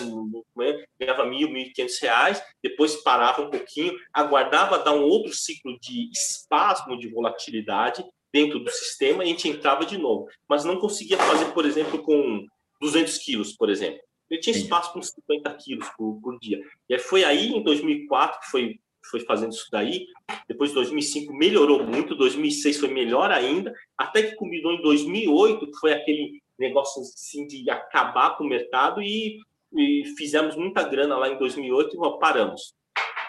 [0.55, 5.33] né ganhava mil, mil e quinhentos reais, depois parava um pouquinho, aguardava dar um outro
[5.33, 10.27] ciclo de espasmo de volatilidade dentro do sistema e a gente entrava de novo.
[10.47, 12.45] Mas não conseguia fazer, por exemplo, com
[12.81, 13.99] 200 quilos, por exemplo.
[14.29, 16.59] Ele tinha espaço com 50 quilos por, por dia.
[16.89, 20.05] E aí foi aí, em 2004, que foi, foi fazendo isso daí.
[20.47, 22.15] Depois, 2005, melhorou muito.
[22.15, 23.73] 2006 foi melhor ainda.
[23.97, 29.01] Até que combinou em 2008, que foi aquele negócio assim de acabar com o mercado
[29.01, 29.37] e,
[29.73, 32.73] e fizemos muita grana lá em 2008 e paramos.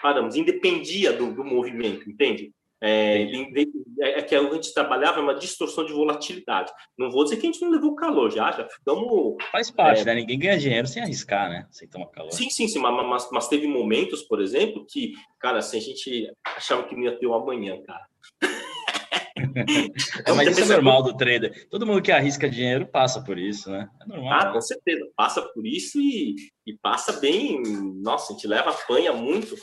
[0.01, 0.35] Paramos.
[0.35, 2.51] Independia do, do movimento, entende?
[2.81, 6.71] É, é, é que a gente trabalhava uma distorção de volatilidade.
[6.97, 9.35] Não vou dizer que a gente não levou calor, já, já ficamos.
[9.51, 10.15] Faz parte, é, né?
[10.15, 11.67] Ninguém ganha dinheiro sem arriscar, né?
[11.71, 12.31] Sem tomar calor.
[12.31, 12.79] Sim, sim, sim.
[12.79, 17.17] Mas, mas, teve momentos, por exemplo, que, cara, assim, a gente achava que não ia
[17.17, 18.05] ter o amanhã, cara.
[20.25, 21.67] é, mas isso é normal do trader.
[21.69, 23.89] Todo mundo que arrisca dinheiro passa por isso, né?
[24.01, 24.39] É normal.
[24.39, 25.05] Ah, com certeza.
[25.17, 27.61] Passa por isso e, e passa bem.
[28.01, 29.55] Nossa, a gente leva, apanha muito.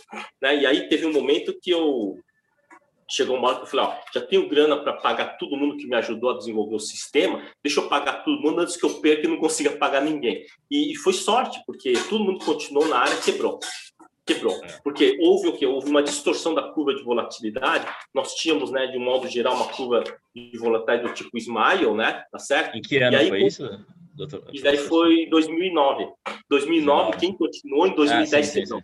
[0.42, 0.56] Né?
[0.56, 2.18] E aí teve um momento que eu
[3.08, 5.86] chegou uma hora que eu falei, ó, já tenho grana para pagar todo mundo que
[5.86, 9.26] me ajudou a desenvolver o sistema, deixa eu pagar todo mundo antes que eu perca
[9.26, 10.44] e não consiga pagar ninguém.
[10.70, 13.58] E, e foi sorte, porque todo mundo continuou na área, quebrou.
[14.26, 14.56] Quebrou.
[14.64, 14.80] É.
[14.82, 15.64] Porque houve o que?
[15.64, 17.86] Houve uma distorção da curva de volatilidade.
[18.12, 20.02] Nós tínhamos, né, de um modo geral, uma curva
[20.34, 22.24] de volatilidade do tipo Smile, né?
[22.32, 22.76] Tá certo?
[22.76, 23.62] Em que ano aí, foi isso?
[24.16, 26.08] Doutor, Isso daí foi 2009.
[26.48, 28.82] 2009, quem continuou em 2010 ah, sim, sim, sim.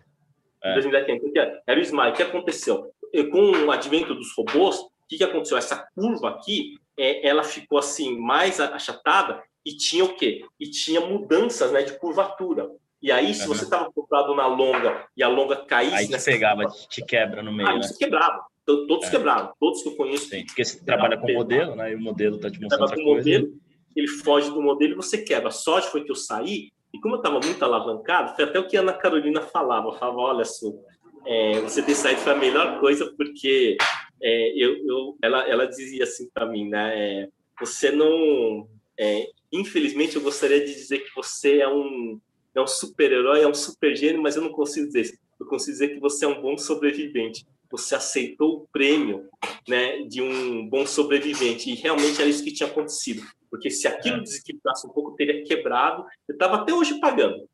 [0.63, 0.73] É.
[0.73, 1.21] 2010
[1.67, 2.11] era o Smile.
[2.11, 2.91] O que aconteceu?
[3.31, 5.57] Com o advento dos robôs, o que, que aconteceu?
[5.57, 10.43] Essa curva aqui, é, ela ficou assim mais achatada e tinha o quê?
[10.59, 12.69] E tinha mudanças né, de curvatura.
[13.01, 13.49] E aí, se uhum.
[13.49, 15.95] você estava comprado na longa e a longa caísse...
[15.95, 17.83] Aí te pegava, curva, te quebra no meio, aí né?
[17.83, 18.45] você quebrava.
[18.65, 19.11] Todos é.
[19.11, 20.29] quebraram, todos que eu conheço.
[20.29, 21.91] Sim, porque você trabalha com modelo, né?
[21.91, 23.29] E o modelo está te mostrando outra coisa.
[23.29, 23.53] Modelo,
[23.93, 25.49] ele foge do modelo e você quebra.
[25.49, 28.67] A sorte foi que eu saí, e como eu estava muito alavancado, foi até o
[28.67, 29.91] que a Ana Carolina falava.
[29.93, 30.79] Falava, olha, Su,
[31.25, 33.77] é, você ter saído foi a melhor coisa, porque
[34.21, 36.93] é, eu, eu, ela, ela dizia assim para mim, né?
[36.95, 37.27] É,
[37.59, 38.67] você não...
[38.99, 42.19] É, infelizmente, eu gostaria de dizer que você é um,
[42.53, 45.17] é um super-herói, é um super gênio, mas eu não consigo dizer isso.
[45.39, 49.27] Eu consigo dizer que você é um bom sobrevivente você aceitou o prêmio
[49.67, 51.71] né, de um bom sobrevivente.
[51.71, 53.23] E realmente era isso que tinha acontecido.
[53.53, 54.21] Porque se aquilo é.
[54.21, 56.03] desequilibrasse um pouco, teria quebrado.
[56.27, 57.47] Eu estava até hoje pagando.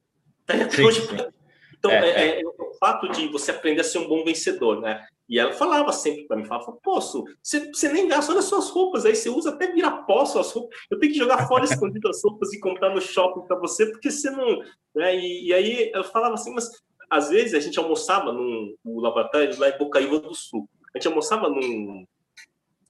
[0.47, 1.33] Até sim, hoje pagando.
[1.77, 2.41] Então, é, é, é.
[2.41, 5.05] é, o fato de você aprender a ser um bom vencedor, né?
[5.27, 9.05] E ela falava sempre para mim, falava, posso, você, você nem gasta, olha suas roupas,
[9.05, 12.23] aí você usa até virar pó suas roupas, eu tenho que jogar fora escondido as
[12.23, 14.59] roupas e comprar no shopping para você, porque você não...
[14.95, 15.17] Né?
[15.17, 16.69] E, e, aí eu falava assim, mas
[17.09, 20.67] às vezes a gente almoçava num no laboratório lá em Bocaiúva do Sul.
[20.95, 22.05] A gente almoçava num,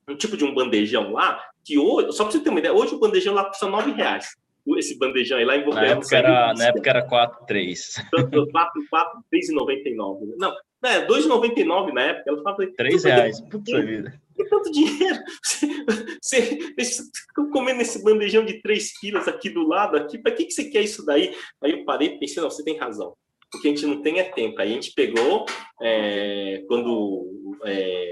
[0.10, 2.96] num tipo de um bandejão lá, que hoje, só para você ter uma ideia, hoje
[2.96, 4.36] o bandejão lá custa nove reais.
[4.78, 5.82] Esse bandejão aí lá em Bocaiúva.
[5.82, 7.96] Na época era, na época era 4, 3.
[8.12, 10.36] 4, 4, 3,99.
[10.38, 10.54] Não,
[10.84, 12.30] é, 2,99 na época.
[12.30, 14.22] Ela falava, 3 reais, puta vida.
[14.36, 15.20] Que tanto dinheiro.
[16.22, 17.04] Você, você,
[17.52, 20.82] comendo esse bandejão de 3 quilos aqui do lado, aqui, para que, que você quer
[20.82, 21.36] isso daí?
[21.62, 23.16] Aí eu parei e pensei, não, você tem razão
[23.52, 24.62] porque a gente não tem é tempo.
[24.62, 25.46] Aí a gente pegou,
[25.82, 28.12] é, quando é,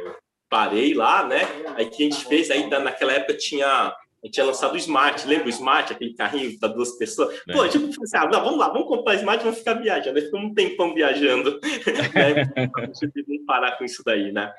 [0.49, 1.41] parei lá, né?
[1.75, 5.27] Aí que a gente fez, aí naquela época tinha a gente tinha lançado o Smart,
[5.27, 7.39] lembra o Smart, aquele carrinho para duas pessoas?
[7.47, 7.53] É.
[7.53, 10.17] Pô, tipo, assim, ah, não, vamos lá, vamos comprar Smart e vamos ficar viajando.
[10.17, 11.59] Aí ficamos um tempão viajando.
[12.15, 12.51] né?
[12.55, 14.51] Vamos parar com isso daí, né?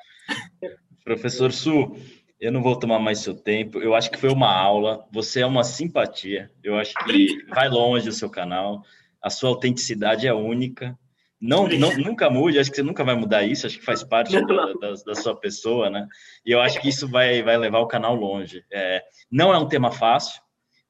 [1.03, 1.93] Professor Su,
[2.39, 3.79] eu não vou tomar mais seu tempo.
[3.79, 5.05] Eu acho que foi uma aula.
[5.11, 6.49] Você é uma simpatia.
[6.63, 8.81] Eu acho que vai longe o seu canal
[9.21, 10.97] a sua autenticidade é única.
[11.41, 14.33] Não, não, nunca mude, acho que você nunca vai mudar isso, acho que faz parte
[14.33, 16.05] da, da, da, sua pessoa, né?
[16.45, 18.65] E eu acho que isso vai, vai levar o canal longe.
[18.69, 20.41] É, não é um tema fácil,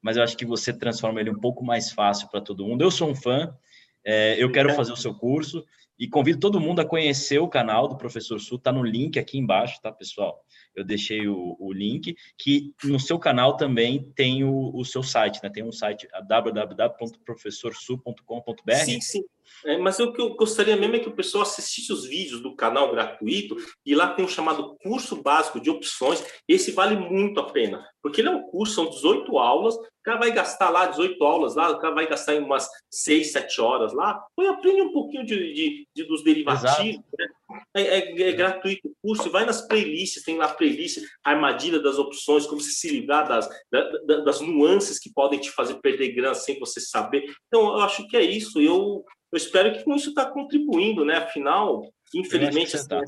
[0.01, 2.81] mas eu acho que você transforma ele um pouco mais fácil para todo mundo.
[2.81, 3.55] Eu sou um fã,
[4.03, 5.63] é, eu quero fazer o seu curso
[5.99, 9.37] e convido todo mundo a conhecer o canal do Professor Sul, tá no link aqui
[9.37, 10.43] embaixo, tá, pessoal?
[10.79, 15.39] eu deixei o, o link, que no seu canal também tem o, o seu site,
[15.43, 15.49] né?
[15.49, 18.75] Tem um site www.professorsu.com.br.
[18.85, 19.23] Sim, sim.
[19.65, 22.55] É, mas o que eu gostaria mesmo é que o pessoal assistisse os vídeos do
[22.55, 26.23] canal gratuito e lá tem um chamado curso básico de opções.
[26.47, 30.19] Esse vale muito a pena, porque ele é um curso, são 18 aulas, o cara
[30.19, 33.93] vai gastar lá 18 aulas lá, o cara vai gastar em umas 6, 7 horas
[33.93, 37.27] lá, e aprende um pouquinho de, de, de dos derivativos, né?
[37.75, 42.45] é, é, é, gratuito o curso, vai nas playlists, tem lá playlist, armadilha das opções,
[42.45, 46.59] como você se livrar das, das, das nuances que podem te fazer perder grana sem
[46.59, 47.23] você saber.
[47.47, 48.59] Então, eu acho que é isso.
[48.59, 51.17] Eu eu espero que com isso está contribuindo, né?
[51.17, 53.01] Afinal, infelizmente, essa, tá.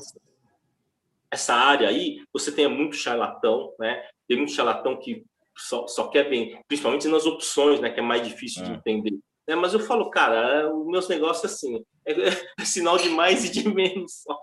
[1.30, 4.08] essa área aí, você tem muito charlatão, né?
[4.28, 5.24] Tem muito charlatão que
[5.56, 7.90] só, só quer ver, principalmente nas opções, né?
[7.90, 8.74] Que é mais difícil de ah.
[8.74, 9.18] entender.
[9.46, 12.12] É, mas eu falo, cara, os meus negócios assim, é,
[12.60, 14.38] é sinal de mais e de menos só.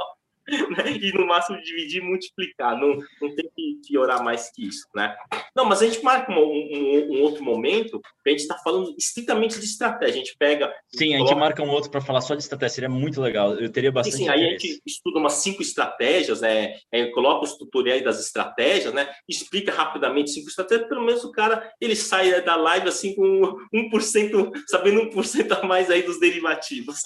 [0.77, 0.91] né?
[0.91, 2.77] e no máximo dividir e multiplicar.
[2.79, 5.15] Não, não tem que, que orar mais que isso, né?
[5.55, 9.59] Não, mas a gente marca um, um, um outro momento, a gente está falando estritamente
[9.59, 10.15] de estratégia.
[10.15, 10.73] A gente pega.
[10.93, 11.35] Sim, a gente coloca...
[11.35, 13.55] marca um outro para falar só de estratégia, seria muito legal.
[13.55, 14.17] Eu teria bastante.
[14.17, 16.75] Sim, sim aí a gente estuda umas cinco estratégias, né?
[16.91, 19.09] É, coloca os tutoriais das estratégias, né?
[19.27, 24.51] Explica rapidamente cinco estratégias, pelo menos o cara ele sai da live assim com 1%,
[24.67, 26.99] sabendo 1% a mais aí dos derivativos.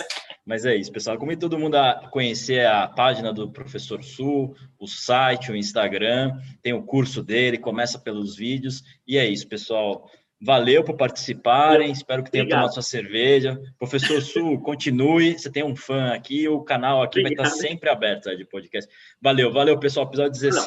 [0.46, 1.18] Mas é isso, pessoal.
[1.18, 6.74] Como todo mundo a conhecer a página do Professor Sul, o site, o Instagram, tem
[6.74, 8.84] o curso dele, começa pelos vídeos.
[9.08, 10.10] E é isso, pessoal.
[10.46, 12.62] Valeu por participarem, espero que tenham Obrigado.
[12.64, 13.58] tomado sua cerveja.
[13.80, 17.46] Professor Sul, continue, você tem um fã aqui, o canal aqui Obrigado.
[17.46, 18.94] vai estar sempre aberto de podcast.
[19.22, 20.06] Valeu, valeu, pessoal.
[20.06, 20.62] Episódio 16.